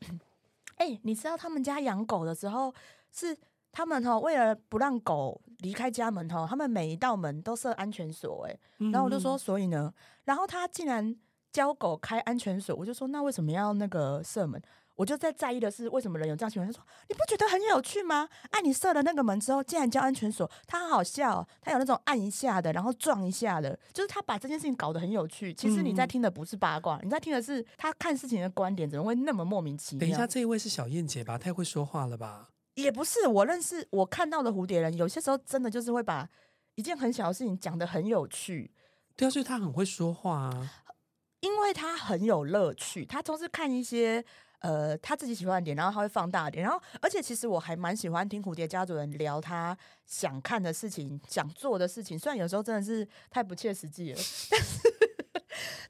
[0.83, 2.75] 哎、欸，你知道他们家养狗的时候，
[3.12, 3.37] 是
[3.71, 8.59] 他们哈为了不让狗离开家门哈，他们每一道门都设安全锁，哎，
[8.90, 11.14] 然后我就说，所以呢，然后他竟然
[11.53, 14.61] 教狗开安全锁，我就说，那为什么要那个设门？
[14.94, 16.66] 我就在在意的是为什么人有这样行为。
[16.66, 18.28] 他说：“你不觉得很有趣吗？
[18.50, 21.48] 哎、啊，你设了那个门之后，竟然交安全锁，他好好笑、哦。
[21.62, 25.52] 他有那种按一下的，然后撞一下的，就是他把这件事情搞得很有趣。
[25.55, 30.00] 其实你在听的不是八卦，嗯、你在听的是他看事情的观点，怎么会那么莫名其妙？
[30.00, 31.38] 等一下，这一位是小燕姐吧？
[31.38, 32.50] 太会说话了吧？
[32.74, 36.28] 也不是，我认识我看到的蝴蝶人，有些时候真的就是会把
[36.74, 38.70] 一件很小的事情讲得很有趣。
[39.16, 40.70] 对啊，所以他很会说话啊，
[41.40, 43.07] 因为他很有乐趣。
[43.07, 44.24] 他总是看一些。
[44.62, 54.18] 呃，他自己喜欢的点，然后他会放大点，然后而且其实我还蛮喜欢听蝴蝶家族人聊他想看的事情、想做的事情，虽然有时候真的是太不切实际了，
[54.51, 54.79] 但是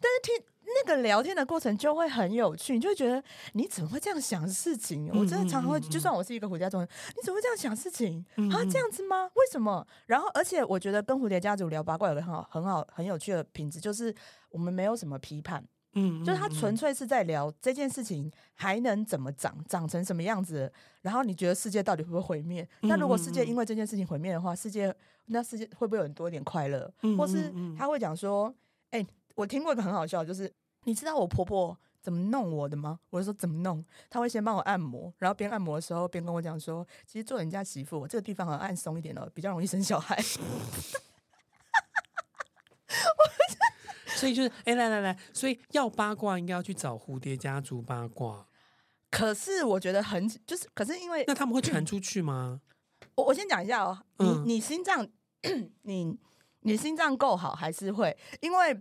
[0.00, 5.10] 但是听那个聊天的过程就会很有趣，你就会觉得你怎么会这样想事情？
[5.12, 8.64] 我真的常常会，就算我是一个蝴蝶家族人，你怎么会这样想事情啊？
[8.70, 9.30] 这样子吗？
[9.34, 9.86] 为什么？
[10.06, 14.14] 然后而且我觉得跟蝴蝶家族聊八卦有个很好、很好、很有趣的品质，就是
[14.50, 15.62] 我们没有什么批判。
[15.94, 20.72] 嗯，就是他纯粹是在聊这件事情还能怎么长，长成什么样子。
[21.02, 22.66] 然后你觉得世界到底会不会毁灭？
[22.80, 24.94] 那如果世界因为这件事情毁灭的话，世界
[25.26, 26.90] 那世界会不会有很多一点快乐？
[27.18, 28.48] 或是他会讲说，
[28.90, 30.50] 哎、欸，我听过一个很好笑，就是
[30.84, 32.98] 你知道我婆婆怎么弄我的吗？
[33.10, 33.84] 我就说怎么弄？
[34.08, 40.16] 他会先帮我按摩，然后边按摩的时候边跟我讲说，其实做人家媳妇这个地方好像按松一点哦，比较容易生小孩。
[44.22, 48.46] 所以就是，哎、欸，来来来，所以要八卦应该要去找蝴蝶家族八卦。
[49.10, 52.60] 可是我觉得很，就是，可是因为那他们会传出去吗？
[53.16, 55.04] 我我先讲一下哦，嗯、你你心脏，
[55.82, 56.16] 你
[56.60, 58.16] 你心脏够好还是会？
[58.40, 58.80] 因为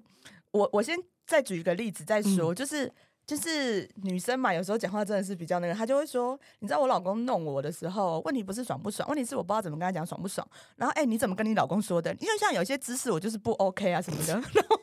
[0.52, 2.94] 我我先再举一个例子再说，嗯、就是
[3.26, 10.48] 就是女生嘛，有时候讲话真的是比较那个，她就会说，你知道我老公弄我的时候，问题不是爽不爽，问题是我不知道怎么跟他讲爽不爽。
[10.76, 12.14] 然后哎、欸，你怎么跟你老公说的？
[12.20, 14.34] 因为像有些姿势我就是不 OK 啊什么的。
[14.34, 14.78] 然 后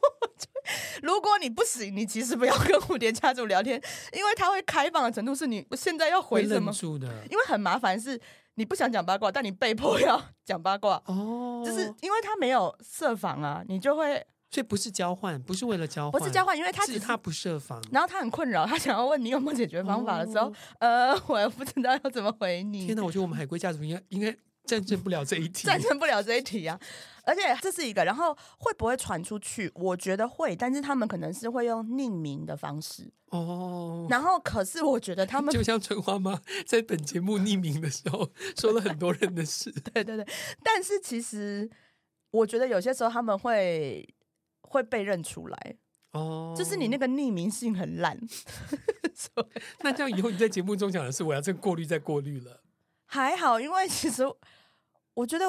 [1.02, 3.80] 如果你不行，你其实不要跟蝴蝶家族聊天，
[4.12, 6.72] 因为他会开放的程度是你现在要回什么？
[7.30, 8.20] 因为很麻烦，是
[8.54, 22.86] 你不想讲八卦，但你被迫要讲八卦哦，就是因为他没有设防啊，你就会，所以不是交换，不是为了交换，不是交换，因为他只是他不设防，然后他很困扰，他想要问你有没有解决方法的时候，哦、呃，我也不知道要怎么回你。
[22.86, 24.36] 天哪，我觉得我们海龟家族应该应该。
[24.68, 26.78] 战胜不了这一题，战胜不了这一题啊！
[27.24, 29.70] 而且这是一个，然后会不会传出去？
[29.74, 34.06] 我觉得会，但是他们可能是会用匿名的方式哦。
[34.10, 40.26] 然后，可是我觉得他们就像春花妈 在本节目匿名的时候说了很多人的事， 对对对。
[40.62, 41.68] 但是其实
[42.30, 44.06] 我觉得有些时候他们会
[44.60, 45.76] 会被认出来
[46.12, 48.18] 哦，就是你那个匿名性很烂。
[49.80, 52.62] 那这样以后你在节目中讲的是，我要再过滤再过滤了。
[53.04, 54.22] 还好，因为其实
[55.18, 55.44] 我觉得，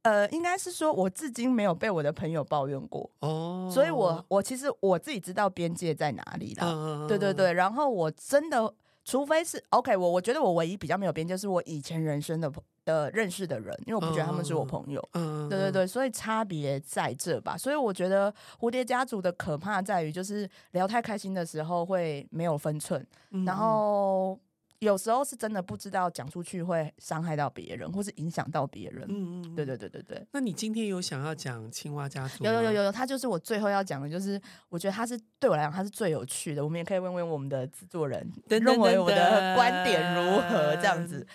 [0.00, 7.52] 呃，应该是说，我至今没有被我的朋友抱怨过哦，所以我我其实我自己知道边界在哪里的，哦、对对对。
[7.52, 8.72] 然后我真的，
[9.04, 12.50] 除非是 OK，我我觉得我唯一比较没有边界，就是我以前人生的
[12.86, 17.58] 的认识的人，因为我不觉得他们是我朋友，嗯、对对对，所以差别在这吧。
[17.58, 24.38] 所以我觉得蝴蝶家族的可怕在于，就是聊太开心的时候会没有分寸，嗯、然后。
[24.84, 29.04] 有时候是真的不知道讲出去会伤害到别人，或是影响到别人。
[29.08, 30.26] 嗯嗯，对对对对对。
[30.30, 32.44] 那你今天有想要讲青蛙家族？
[32.44, 36.62] 有有有有，他就是我最后要讲的，就是我觉得他是对我来讲他是最有趣的。
[36.62, 40.76] 我们也可以问问我们的制作人，认为我的观点如何？
[40.76, 41.26] 这样子，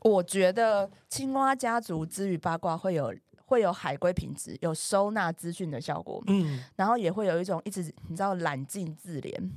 [0.00, 6.22] 我觉得青蛙家族之于八卦会有会有海归品质，有收纳资讯的效果。
[6.28, 9.50] 嗯，然后也会有一种一直你知道冷静自怜。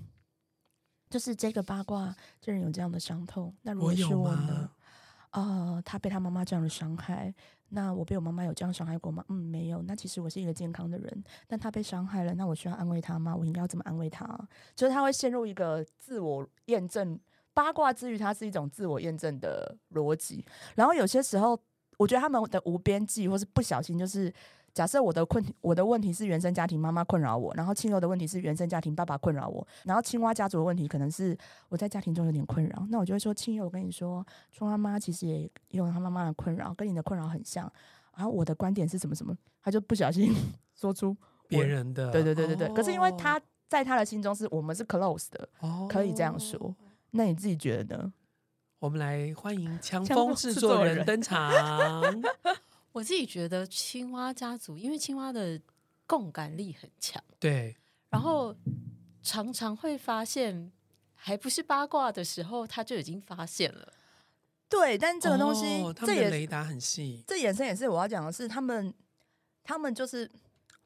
[1.09, 3.53] 就是这个八卦，这人有这样的伤痛。
[3.63, 4.69] 那如果是我呢？
[5.31, 7.33] 呃，他被他妈妈这样的伤害，
[7.69, 9.23] 那我被我妈妈有这样伤害过吗？
[9.29, 9.81] 嗯，没有。
[9.83, 13.35] 那其实我是一个健康的人，但他被伤害了，那我需要安慰他吗？
[13.35, 14.25] 我应该要怎么安慰他？
[14.75, 17.19] 就是他会陷入一个自我验证，
[17.53, 20.43] 八卦之于他是一种自我验证的逻辑。
[20.75, 21.59] 然后有些时候，
[21.97, 24.33] 我觉得他们的无边际或是不小心，就是。
[24.73, 31.37] 假设我的困我的问题是原生家庭妈妈困扰我，然后青柔的问题是原生家庭爸爸困扰我，然后青蛙家族的问题可能是
[31.69, 37.71] 我在家庭中有点困扰，那我就会说青友，我跟你说，春花妈其实也有她妈妈的困扰，跟你的困扰很像。
[38.15, 40.35] 然后我的观点是什么什么，他就不小心
[40.75, 41.15] 说出
[41.47, 42.67] 别人的，对对对对对。
[42.67, 46.75] 哦、可是因为他在他的心中是我们是 close 的，哦、可以这样说。
[47.11, 48.13] 那你自己觉得呢？
[48.79, 51.51] 我们来欢迎强风制作人登场。
[52.91, 55.61] 我自己觉得青蛙家族，因为青蛙的
[56.07, 57.77] 共感力很强，对，
[58.09, 58.55] 然后
[59.21, 60.71] 常常会发现，
[61.13, 63.93] 还不是八卦的时候，他就已经发现了。
[64.67, 68.91] 对，但这个东西，哦、他们的雷达很细，这眼神也是我要讲的是，他们，
[69.63, 70.29] 他们就是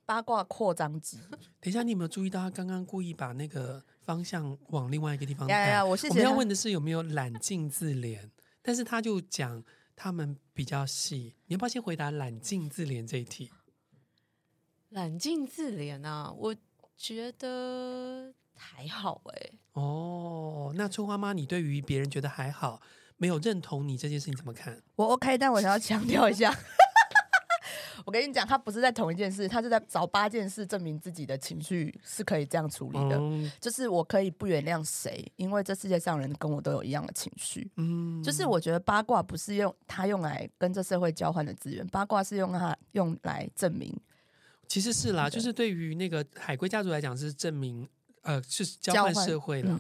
[0.05, 1.17] 八卦扩张机。
[1.61, 5.53] 等一下，你有没有注意到他刚刚故意把那个方向往另外一个地方带？
[5.53, 6.09] 呀呀，我谢谢。
[6.09, 8.29] 我们要问的是有没有揽镜自怜，
[8.61, 9.63] 但是他就讲。
[9.95, 13.51] 他们比较细，你要不要先回答“揽镜自怜”这一题？
[14.89, 16.55] 揽镜自怜啊，我
[16.95, 19.53] 觉得还好哎、欸。
[19.73, 22.81] 哦，那春花妈，你对于别人觉得还好，
[23.17, 24.83] 没有认同你这件事情怎么看？
[24.95, 26.55] 我 OK，但我想要强调一下。
[28.05, 33.17] 我跟你讲，他不是在同一件事，他是在找八件事证明自己的情绪是可以这样处理的。
[33.17, 37.69] 嗯、就是我可以不原谅谁，因为这世界上人跟我都有一样的情绪。
[37.77, 43.95] 嗯，就是我觉得八卦不是用他用来跟这社会交换的资源，八卦是用它用来证明。
[44.67, 47.87] 其实是啦，就是对于那个海龟家族来讲是证明，
[48.23, 49.69] 呃，是交换社会的。
[49.69, 49.79] 嗯、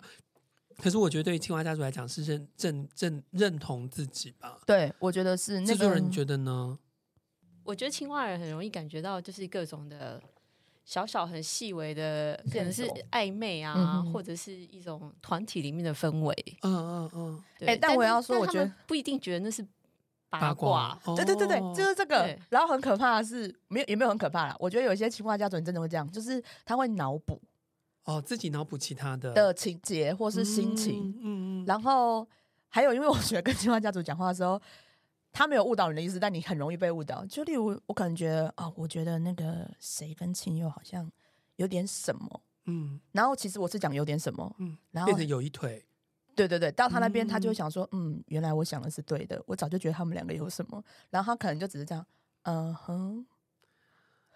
[0.77, 4.59] 可是我觉得对于青蛙家族来讲是认认认认同自己吧。
[4.65, 5.59] 对，我觉得是。
[5.61, 6.77] 那个、制作人觉得呢？
[7.63, 10.21] 我觉得青蛙人很容易感觉到，就是各种的
[10.85, 16.35] 小小很细微的，可能是暧昧啊，或者是一种团体里面的氛围。
[16.61, 17.43] 嗯嗯嗯。
[17.61, 19.65] 哎、欸，但我要说，我觉得不一定觉得那是
[20.29, 20.99] 八卦。
[21.15, 22.37] 对对对对，就是这个。
[22.49, 24.55] 然后很可怕的是，没有也没有很可怕啦。
[24.59, 27.41] 我觉得有一些青蛙家族人真的会这样，就是他会脑补
[28.03, 30.99] 哦，自己脑补其他的的情节或是心情。
[30.99, 31.21] 嗯嗯。
[31.21, 32.27] 嗯嗯然后
[32.67, 34.61] 还有，因为我觉得跟青蛙家族讲话的时候。
[35.33, 37.25] 他没有误导你的意思，但你很容易被误导。
[37.25, 41.11] 就例如，我可能觉得，哦，我觉得那个谁跟亲友好像
[41.55, 45.83] 有点什么，嗯，然后其实我是讲有点什么，嗯，然后变成有一腿，
[46.35, 52.05] 对对对，到他那边，他就会想说，嗯，嗯，原来我想的是对的，我早就觉得他们两个有什么，然后他可能就只是这样，
[52.43, 53.25] 嗯哼。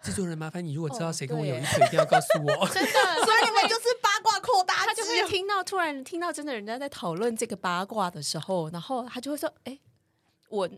[0.00, 2.66] 制作人，麻烦你，如果知道谁跟我有一腿，一定要告诉我。
[2.70, 2.90] 真的，
[3.24, 9.78] 所以你们就是八卦扩大，他就会听到突然听到真的人家在讨论这个八卦的时候，然后他就会说，哎。
[10.48, 10.68] 我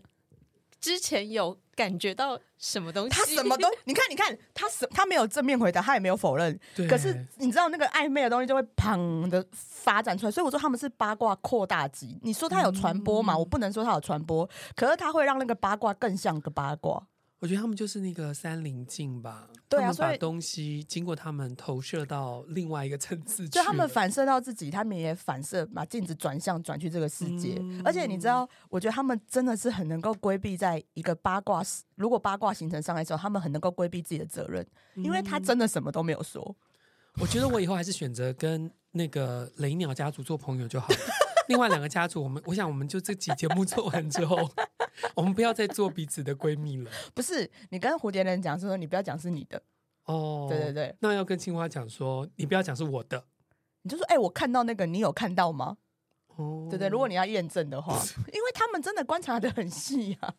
[0.79, 3.09] 之前有感觉到什么东西？
[3.09, 6.59] 他什么都，你看，你看，他什他没有正面回答，他也没有否认。
[6.89, 12.19] 可是你知道那个暧昧的东西就会砰的发展出来，所以我说他们是八卦扩大机。
[12.23, 13.35] 你说他有传播嘛？
[13.35, 17.07] 嗯、我不能说他有传播，可是他会让那个八卦更像个八卦。
[17.41, 27.57] 我觉得他们就是那个三棱镜吧，对啊，他们把东西经过他们投射到另外一个层次去，就他们反射到自己，他们也反射把镜子转向转去这个世界。
[27.59, 31.63] 嗯、而且你知道，我觉得他们真的是很能够规避，在一个八卦，
[31.95, 34.63] 如果八卦形成伤害之后，他们很能够规避自己的责任，
[34.97, 36.43] 因为他真的什么都没有说。
[36.47, 40.95] 嗯、我觉得我以后还是选择跟那个雷鸟家族做朋友就好了。
[41.47, 44.37] 另外两个家族，我们我想我们就这期节目做完之后。
[45.15, 46.89] 我们不要再做彼此的闺蜜了。
[47.13, 49.61] 不是，你跟蝴蝶人讲说，你不要讲是你的。
[50.05, 50.95] 哦，对对对。
[50.99, 53.25] 那要跟青蛙讲说，你不要讲是我的。
[53.83, 55.77] 你就说，哎、欸，我看到那个，你有看到吗？
[56.35, 56.87] 哦，对对。
[56.89, 57.93] 如果你要验证的话，
[58.33, 60.33] 因为他们真的观察的很细啊。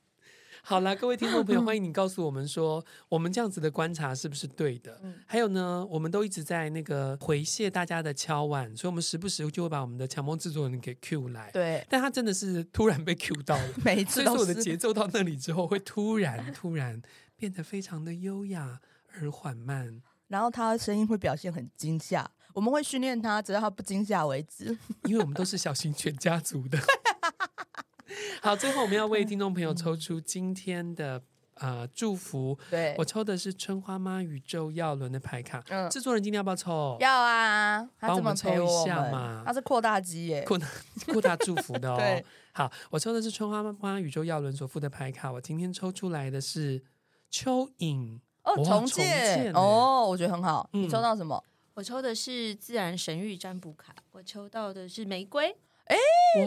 [0.64, 4.96] 好了，各位听众朋友， 欢迎你告诉我们说，我们这样子的观察是不是对的？
[5.02, 11.50] 嗯、还有呢，我们都一直在那个回谢大家的敲碗，所以我们时不时就会把我们的强梦制作人给 Q 来。
[11.52, 14.44] 对，但他真的是突然被 Q 到了， 每一次都是。
[14.44, 17.02] 所以我的节奏到那里之后，会突然突然
[17.36, 18.80] 变得非常的优雅
[19.20, 24.78] 而缓慢，然后他的声音会表现很惊吓，我们会训练他，直到他不惊吓为止。
[25.04, 26.78] 因为我们都是小型犬家族的。
[28.42, 31.22] 好，最后我们要为听众朋友抽出今天的。
[31.56, 32.58] 呃，祝福。
[32.70, 35.62] 对，我抽的是春花妈宇宙耀轮的牌卡。
[35.68, 36.96] 嗯，制作人今天要不要抽？
[36.98, 39.42] 要啊，帮我们抽一下嘛。
[39.46, 40.66] 他是扩大机耶，扩大
[41.12, 41.96] 扩大祝福的哦。
[42.00, 45.30] 对，好，我抽的是春花妈宇宙耀轮所附的牌卡。
[45.30, 46.82] 我今天抽出来的是
[47.30, 50.68] 蚯蚓哦，重建哦，我觉得很好。
[50.72, 51.44] 你抽到什么？
[51.74, 53.94] 我抽的是自然神域占卜卡。
[54.12, 55.54] 我抽到的是玫瑰。
[55.92, 56.46] 哎，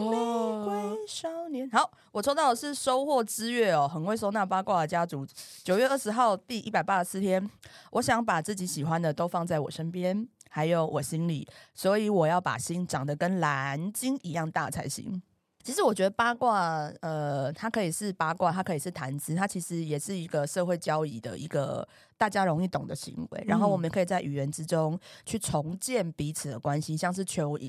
[0.64, 1.68] 瑰少年。
[1.70, 5.26] 好，我抽到的是收获之月哦，很会收纳八卦的家族。
[5.62, 7.48] 九月二十号第一百八十四天，
[7.92, 15.22] 我想把自己喜欢的都放在我身边，还有我心里，所以我要把心长得跟蓝鲸一样大才行。
[15.66, 21.86] 其实我觉得八卦，呃，它可以是八卦，它可以是谈资，它其实也是一个社会交易的一个
[22.16, 23.44] 大家容易懂的行为。
[23.48, 27.68] 然后我们可以在语言之中去重建彼此的关系，像是蚯蚓。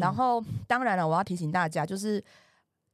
[0.00, 2.24] 然后当然了，我要提醒大家，就是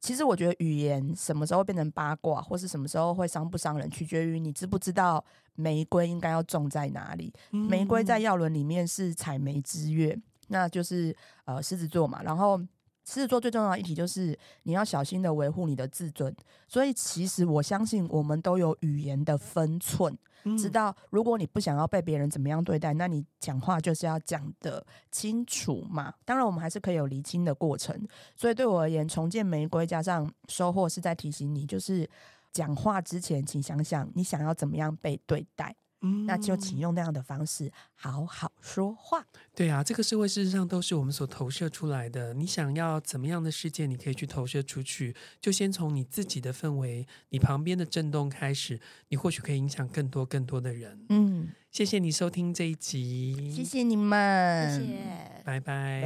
[0.01, 5.23] 其实我觉得语言什么时候变成八卦，或是什么时候会伤不伤人，取决于你知不知道
[5.55, 7.33] 玫瑰应该要种在哪里。
[7.51, 12.59] 玫瑰在药轮里面是采梅之月，那就是呃狮子座嘛，然后。
[13.03, 16.33] 狮子座最重要的一题就是你要小心的维护你的自尊，
[16.67, 20.17] 所以其实我相信我们都有语言的分寸，
[20.57, 26.13] 知道如果你不想要被别人怎么样对待，那你讲话就是要讲的清楚嘛。
[26.23, 28.07] 当然，我们还是可以有厘清的过程。
[28.35, 32.09] 所以对我而言，重建玫瑰加上收获是在提醒你，就是
[32.51, 35.75] 讲话之前，请想想你想要怎么样被对待。
[36.01, 39.25] 嗯，那就请用那样的方式好好说话。
[39.55, 42.33] 对啊，这个社会事实上都是我们所投射出来的。
[42.33, 45.15] 你想要怎么样的世界，你可以去投射出去。
[45.39, 48.79] 就先从你自己的氛围、你旁边的震动开始，
[49.09, 51.05] 你或许可以影响更多更多的人。
[51.09, 54.97] 嗯，谢谢你收听这一集，谢谢你们，谢谢，
[55.43, 56.01] 拜拜。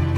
[0.00, 0.09] Bye